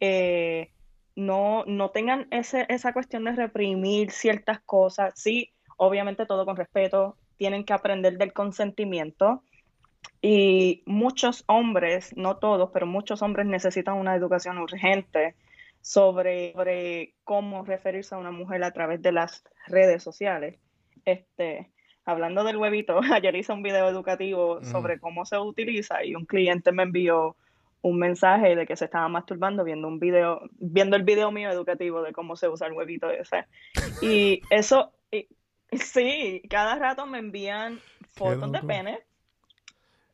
[0.00, 0.70] eh,
[1.16, 7.16] no, no tengan ese, esa cuestión de reprimir ciertas cosas, sí, obviamente todo con respeto,
[7.36, 9.42] tienen que aprender del consentimiento.
[10.22, 15.34] Y muchos hombres, no todos, pero muchos hombres necesitan una educación urgente
[15.86, 20.58] sobre, sobre cómo referirse a una mujer a través de las redes sociales.
[21.04, 21.70] Este,
[22.04, 26.72] hablando del huevito, ayer hice un video educativo sobre cómo se utiliza y un cliente
[26.72, 27.36] me envió
[27.82, 32.02] un mensaje de que se estaba masturbando viendo un video, viendo el video mío educativo
[32.02, 33.44] de cómo se usa el huevito ese.
[34.02, 35.28] Y eso, y-
[35.70, 37.78] sí, cada rato me envían
[38.08, 38.98] fotos de pene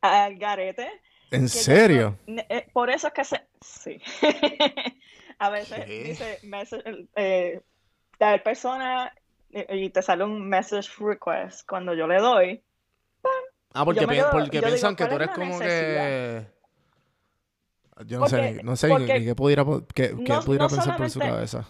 [0.01, 0.87] al garete.
[1.31, 2.19] ¿En yo serio?
[2.27, 3.41] eh, por eso es que se...
[3.59, 3.99] Sí.
[5.39, 6.03] A veces ¿Qué?
[6.03, 7.61] dice, message, eh,
[8.17, 9.13] tal persona
[9.51, 11.67] eh, y te sale un message request.
[11.67, 12.61] Cuando yo le doy,
[13.75, 16.05] Ah, porque, pi- quedo- porque piensan digo, que tú ¿cuál eres como necesidad?
[16.07, 16.47] que...
[18.05, 19.63] Yo no sé, Porque- no sé ni- qué pudiera,
[19.93, 21.67] qué, pudiera no pensar por su cabeza.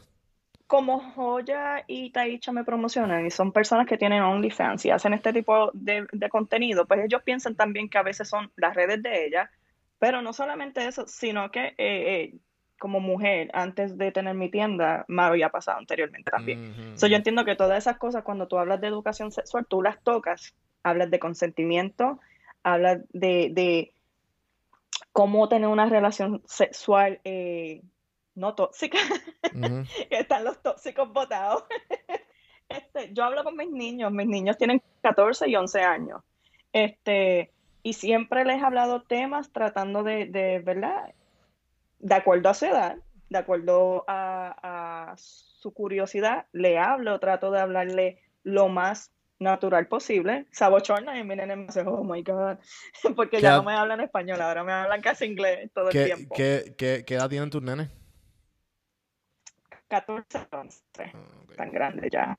[0.67, 5.31] como Joya y Taicha me promocionan y son personas que tienen OnlyFans y hacen este
[5.33, 9.25] tipo de, de contenido, pues ellos piensan también que a veces son las redes de
[9.27, 9.49] ellas,
[9.99, 12.33] pero no solamente eso, sino que eh, eh,
[12.83, 16.71] como mujer, antes de tener mi tienda, me había pasado anteriormente también.
[16.71, 19.81] Ujú, So, yo entiendo que todas esas cosas, cuando tú hablas de educación sexual, tú
[19.81, 20.53] las tocas,
[20.83, 22.19] hablas de consentimiento,
[22.61, 23.93] hablas de, de
[25.13, 27.83] cómo tener una relación sexual eh,
[28.35, 28.97] no tóxica,
[30.09, 31.63] que están los tóxicos botados.
[32.69, 36.21] Este, yo hablo con mis niños, mis niños tienen 14 y 11 años.
[36.71, 37.51] Este,
[37.83, 41.13] y siempre les he hablado temas tratando de, de, ¿verdad?
[42.03, 42.97] De acuerdo a su edad,
[43.29, 50.45] de acuerdo a, a su curiosidad, le hablo, trato de hablarle lo más natural posible.
[50.51, 52.57] Sabochorna y mi nene me dice, oh my God,
[53.15, 56.05] porque ya ¿Qué no me hablan español, ahora me hablan casi inglés todo el ¿Qué,
[56.05, 56.35] tiempo.
[56.35, 57.89] qué, qué, qué edad tienen tus nenes?
[59.87, 60.81] 14, 11,
[61.13, 62.35] Ah, tan grande ya.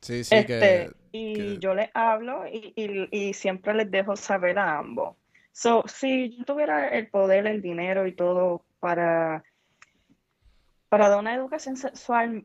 [0.00, 0.90] Sí, sí, Este, que...
[1.12, 5.16] y que- yo les hablo y, y- y siempre les dejo saber a ambos.
[5.58, 9.42] So, si yo tuviera el poder, el dinero y todo para,
[10.90, 12.44] para dar una educación sexual,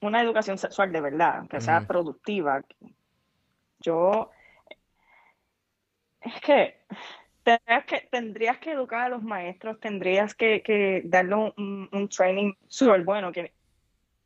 [0.00, 2.64] una educación sexual de verdad, que sea productiva,
[3.80, 4.30] yo,
[6.22, 6.80] es que
[7.42, 12.54] tendrías que, tendrías que educar a los maestros, tendrías que, que darle un, un- training
[12.68, 13.52] súper bueno, que,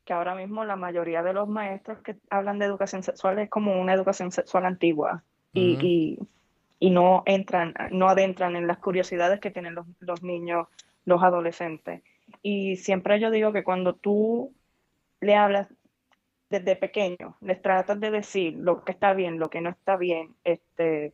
[0.05, 3.77] que ahora mismo la mayoría de los maestros que hablan de educación sexual es como
[3.81, 6.19] una educación sexual antigua y, y
[6.89, 10.67] no entran, no adentran en las curiosidades que tienen los, los niños,
[11.05, 12.01] los adolescentes.
[12.41, 14.53] Y siempre yo digo que cuando tú
[15.19, 15.67] le hablas
[16.49, 20.35] desde pequeño, les tratas de decir lo que está bien, lo que no está bien,
[20.43, 21.13] este,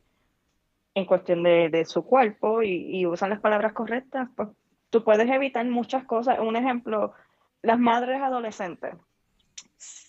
[0.95, 4.49] en cuestión de, de su cuerpo y, y usan las palabras correctas, pues
[4.89, 6.39] tú puedes evitar muchas cosas.
[6.39, 7.13] Un ejemplo,
[7.61, 8.95] las madres adolescentes.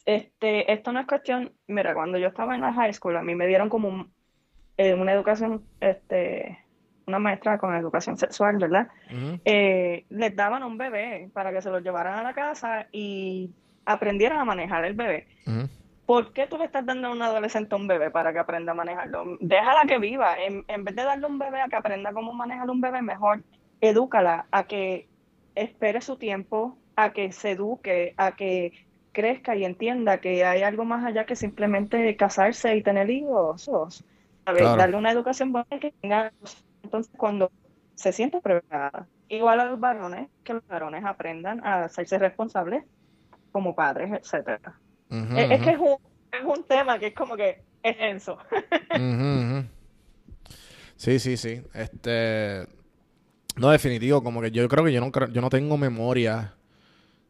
[0.06, 3.34] Este, esto no es cuestión, mira, cuando yo estaba en la high school, a mí
[3.34, 4.17] me dieron como un-
[4.78, 6.58] eh, una educación, este,
[7.06, 8.88] una maestra con educación sexual, ¿verdad?
[9.44, 13.50] Eh, les daban un bebé para que se lo llevaran a la casa y
[13.84, 15.26] aprendieran a manejar el bebé.
[16.06, 18.74] ¿Por qué tú le estás dando a un adolescente un bebé para que aprenda a
[18.74, 19.36] manejarlo?
[19.40, 20.36] Déjala que viva.
[20.38, 23.42] En, en vez de darle un bebé a que aprenda cómo manejar un bebé, mejor
[23.80, 25.06] edúcala a que
[25.54, 28.72] espere su tiempo, a que se eduque, a que
[29.12, 33.68] crezca y entienda que hay algo más allá que simplemente casarse y tener hijos.
[34.48, 34.62] ¿Sabes?
[34.62, 34.76] Claro.
[34.78, 36.32] Darle una educación buena que tenga,
[36.82, 37.50] entonces cuando
[37.94, 39.06] se sienta preparada.
[39.28, 42.82] Igual a los varones, que los varones aprendan a hacerse responsables
[43.52, 44.80] como padres, etcétera.
[45.10, 45.96] Es, que es un,
[46.32, 48.38] es un tema que es como que es denso.
[50.96, 51.62] Sí, sí, sí.
[51.74, 52.66] Este.
[53.56, 56.54] No, definitivo, como que yo creo que yo no yo no tengo memoria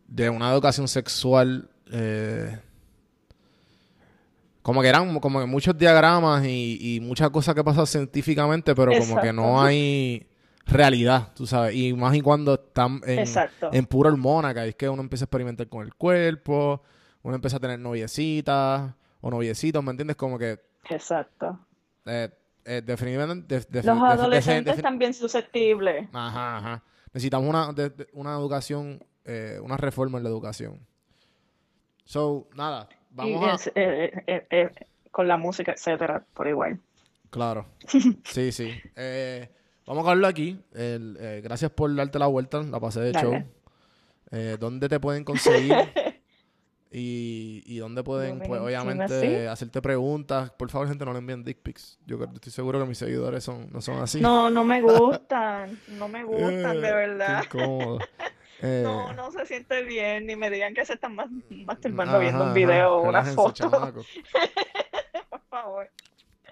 [0.07, 1.69] de una educación sexual.
[1.91, 2.59] eh,
[4.69, 8.93] como que eran como que muchos diagramas y, y muchas cosas que pasan científicamente, pero
[8.99, 10.29] como que no hay
[10.66, 11.75] realidad, tú sabes.
[11.75, 13.71] Y más y cuando están en, Exacto.
[13.73, 16.83] en pura hormona, que es que uno empieza a experimentar con el cuerpo,
[17.23, 18.93] uno empieza a tener noviecitas
[19.23, 20.16] o noviecitos, ¿me entiendes?
[20.16, 20.61] Como que
[20.91, 21.59] Exacto.
[22.05, 22.29] eh,
[22.66, 23.55] eh, definitivamente.
[23.55, 26.11] def- def- Los def- adolescentes también susceptibles.
[26.12, 26.83] Ajá, ajá.
[27.14, 30.79] Necesitamos una, de- de- una educación, eh, una reforma en la educación.
[32.05, 32.87] So, nada,
[33.27, 33.57] Y a.
[33.75, 34.71] eh, eh, eh,
[35.11, 36.79] con la música, etcétera, por igual.
[37.31, 37.66] Claro.
[38.25, 38.81] Sí, sí.
[39.87, 40.61] Vamos a hablarlo aquí.
[40.75, 43.29] El, gracias por darte la vuelta, la pasé de Dale.
[44.31, 44.59] show.
[44.59, 45.75] ¿Dónde te pueden conseguir?
[46.91, 50.51] Y, y dónde pueden, pues, obviamente, hacerte preguntas.
[50.53, 51.99] Por favor, gente, no le envíen dick pics.
[52.07, 54.21] Yo estoy seguro que mis seguidores son, no son así.
[54.23, 57.45] No, no me gustan, no me gustan, de verdad.
[57.51, 57.99] Qué incómodo.
[58.63, 62.41] Eh, No, no se siente bien, ni me digan que se están mas- masturbando viendo
[62.41, 63.71] ajá, un video o una foto,
[65.31, 65.91] por favor.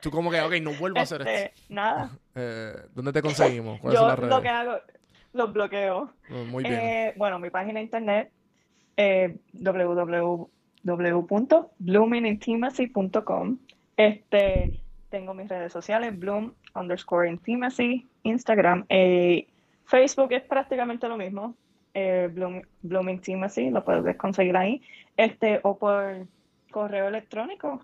[0.01, 1.31] Tú como que, ok, no vuelvo a hacer esto.
[1.33, 3.81] Este, nada, Eh, ¿Dónde te conseguimos?
[3.81, 4.79] ¿Cuáles yo son las lo que hago,
[5.33, 6.13] los bloqueo.
[6.31, 6.75] Oh, Muy bien.
[6.81, 8.31] Eh, bueno, mi página de internet
[8.97, 9.37] eh,
[12.37, 13.59] www.bloomingintimacy.com.
[13.97, 19.47] Este, tengo mis redes sociales, bloom underscore intimacy, Instagram, eh,
[19.87, 21.55] Facebook es prácticamente lo mismo,
[21.99, 24.83] eh, bloom, bloom intimacy, lo puedes conseguir ahí,
[25.17, 26.27] este, o por
[26.71, 27.81] correo electrónico,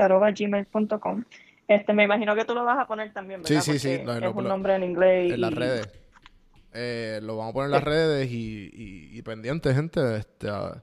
[0.00, 1.24] arroba gmail.com.
[1.68, 3.64] Este, me imagino que tú lo vas a poner también, Sí, ¿verdad?
[3.66, 5.88] sí, sí, Porque lo- es lo- un lo- nombre en inglés en las y- redes.
[6.72, 10.16] Eh, lo vamos a poner en las redes y, y, y pendiente, gente.
[10.16, 10.82] Este, a,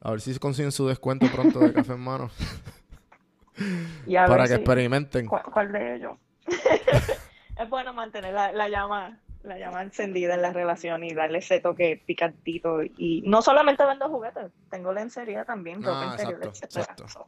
[0.00, 2.30] a ver si consiguen su descuento pronto de café en mano.
[4.06, 5.26] y a para ver que si- experimenten.
[5.26, 6.12] ¿Cuál, cuál de ellos?
[7.58, 11.60] es bueno mantener la, la llama la llama encendida en la relación y darle ese
[11.60, 12.82] toque picantito.
[12.82, 16.48] Y no solamente vendo juguetes, tengo lencería también, ropa Ah, interior, exacto,
[16.80, 16.82] etcétera.
[16.82, 17.08] exacto.
[17.08, 17.26] So,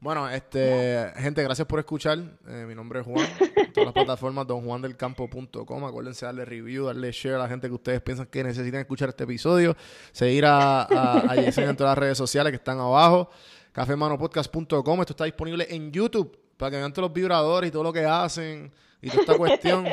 [0.00, 2.18] Bueno, este, gente, gracias por escuchar.
[2.48, 3.26] Eh, mi nombre es Juan.
[3.56, 5.84] En todas las plataformas, donjuandelcampo.com.
[5.84, 9.24] Acuérdense darle review, darle share a la gente que ustedes piensan que necesitan escuchar este
[9.24, 9.74] episodio.
[10.12, 13.30] Seguir a, a, a Yesenia en todas las redes sociales que están abajo.
[13.72, 15.00] cafemanopodcast.com.
[15.00, 18.04] Esto está disponible en YouTube para que vean todos los vibradores y todo lo que
[18.04, 18.72] hacen
[19.02, 19.84] y toda esta cuestión.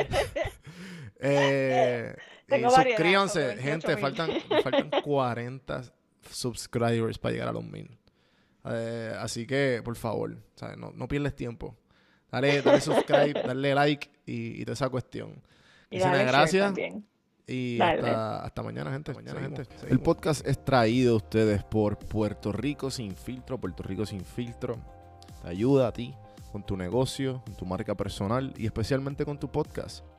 [1.20, 2.14] Eh,
[2.46, 3.96] Tengo y variedad, suscríbanse, como 28 gente.
[3.96, 4.30] Faltan,
[4.62, 5.82] faltan 40
[6.30, 7.98] subscribers para llegar a los mil.
[8.66, 10.76] Eh, así que, por favor, ¿sabes?
[10.76, 11.76] No, no pierdes tiempo.
[12.30, 15.42] Dale, dale subscribe, dale like y, y toda esa cuestión.
[15.90, 16.74] Y dale gracias.
[17.46, 19.12] Y hasta, hasta mañana, gente.
[19.12, 19.66] Mañana, gente.
[19.88, 23.58] El podcast es traído a ustedes por Puerto Rico Sin Filtro.
[23.60, 24.78] Puerto Rico Sin Filtro
[25.42, 26.14] te ayuda a ti
[26.52, 30.04] con tu negocio, con tu marca personal y especialmente con tu podcast.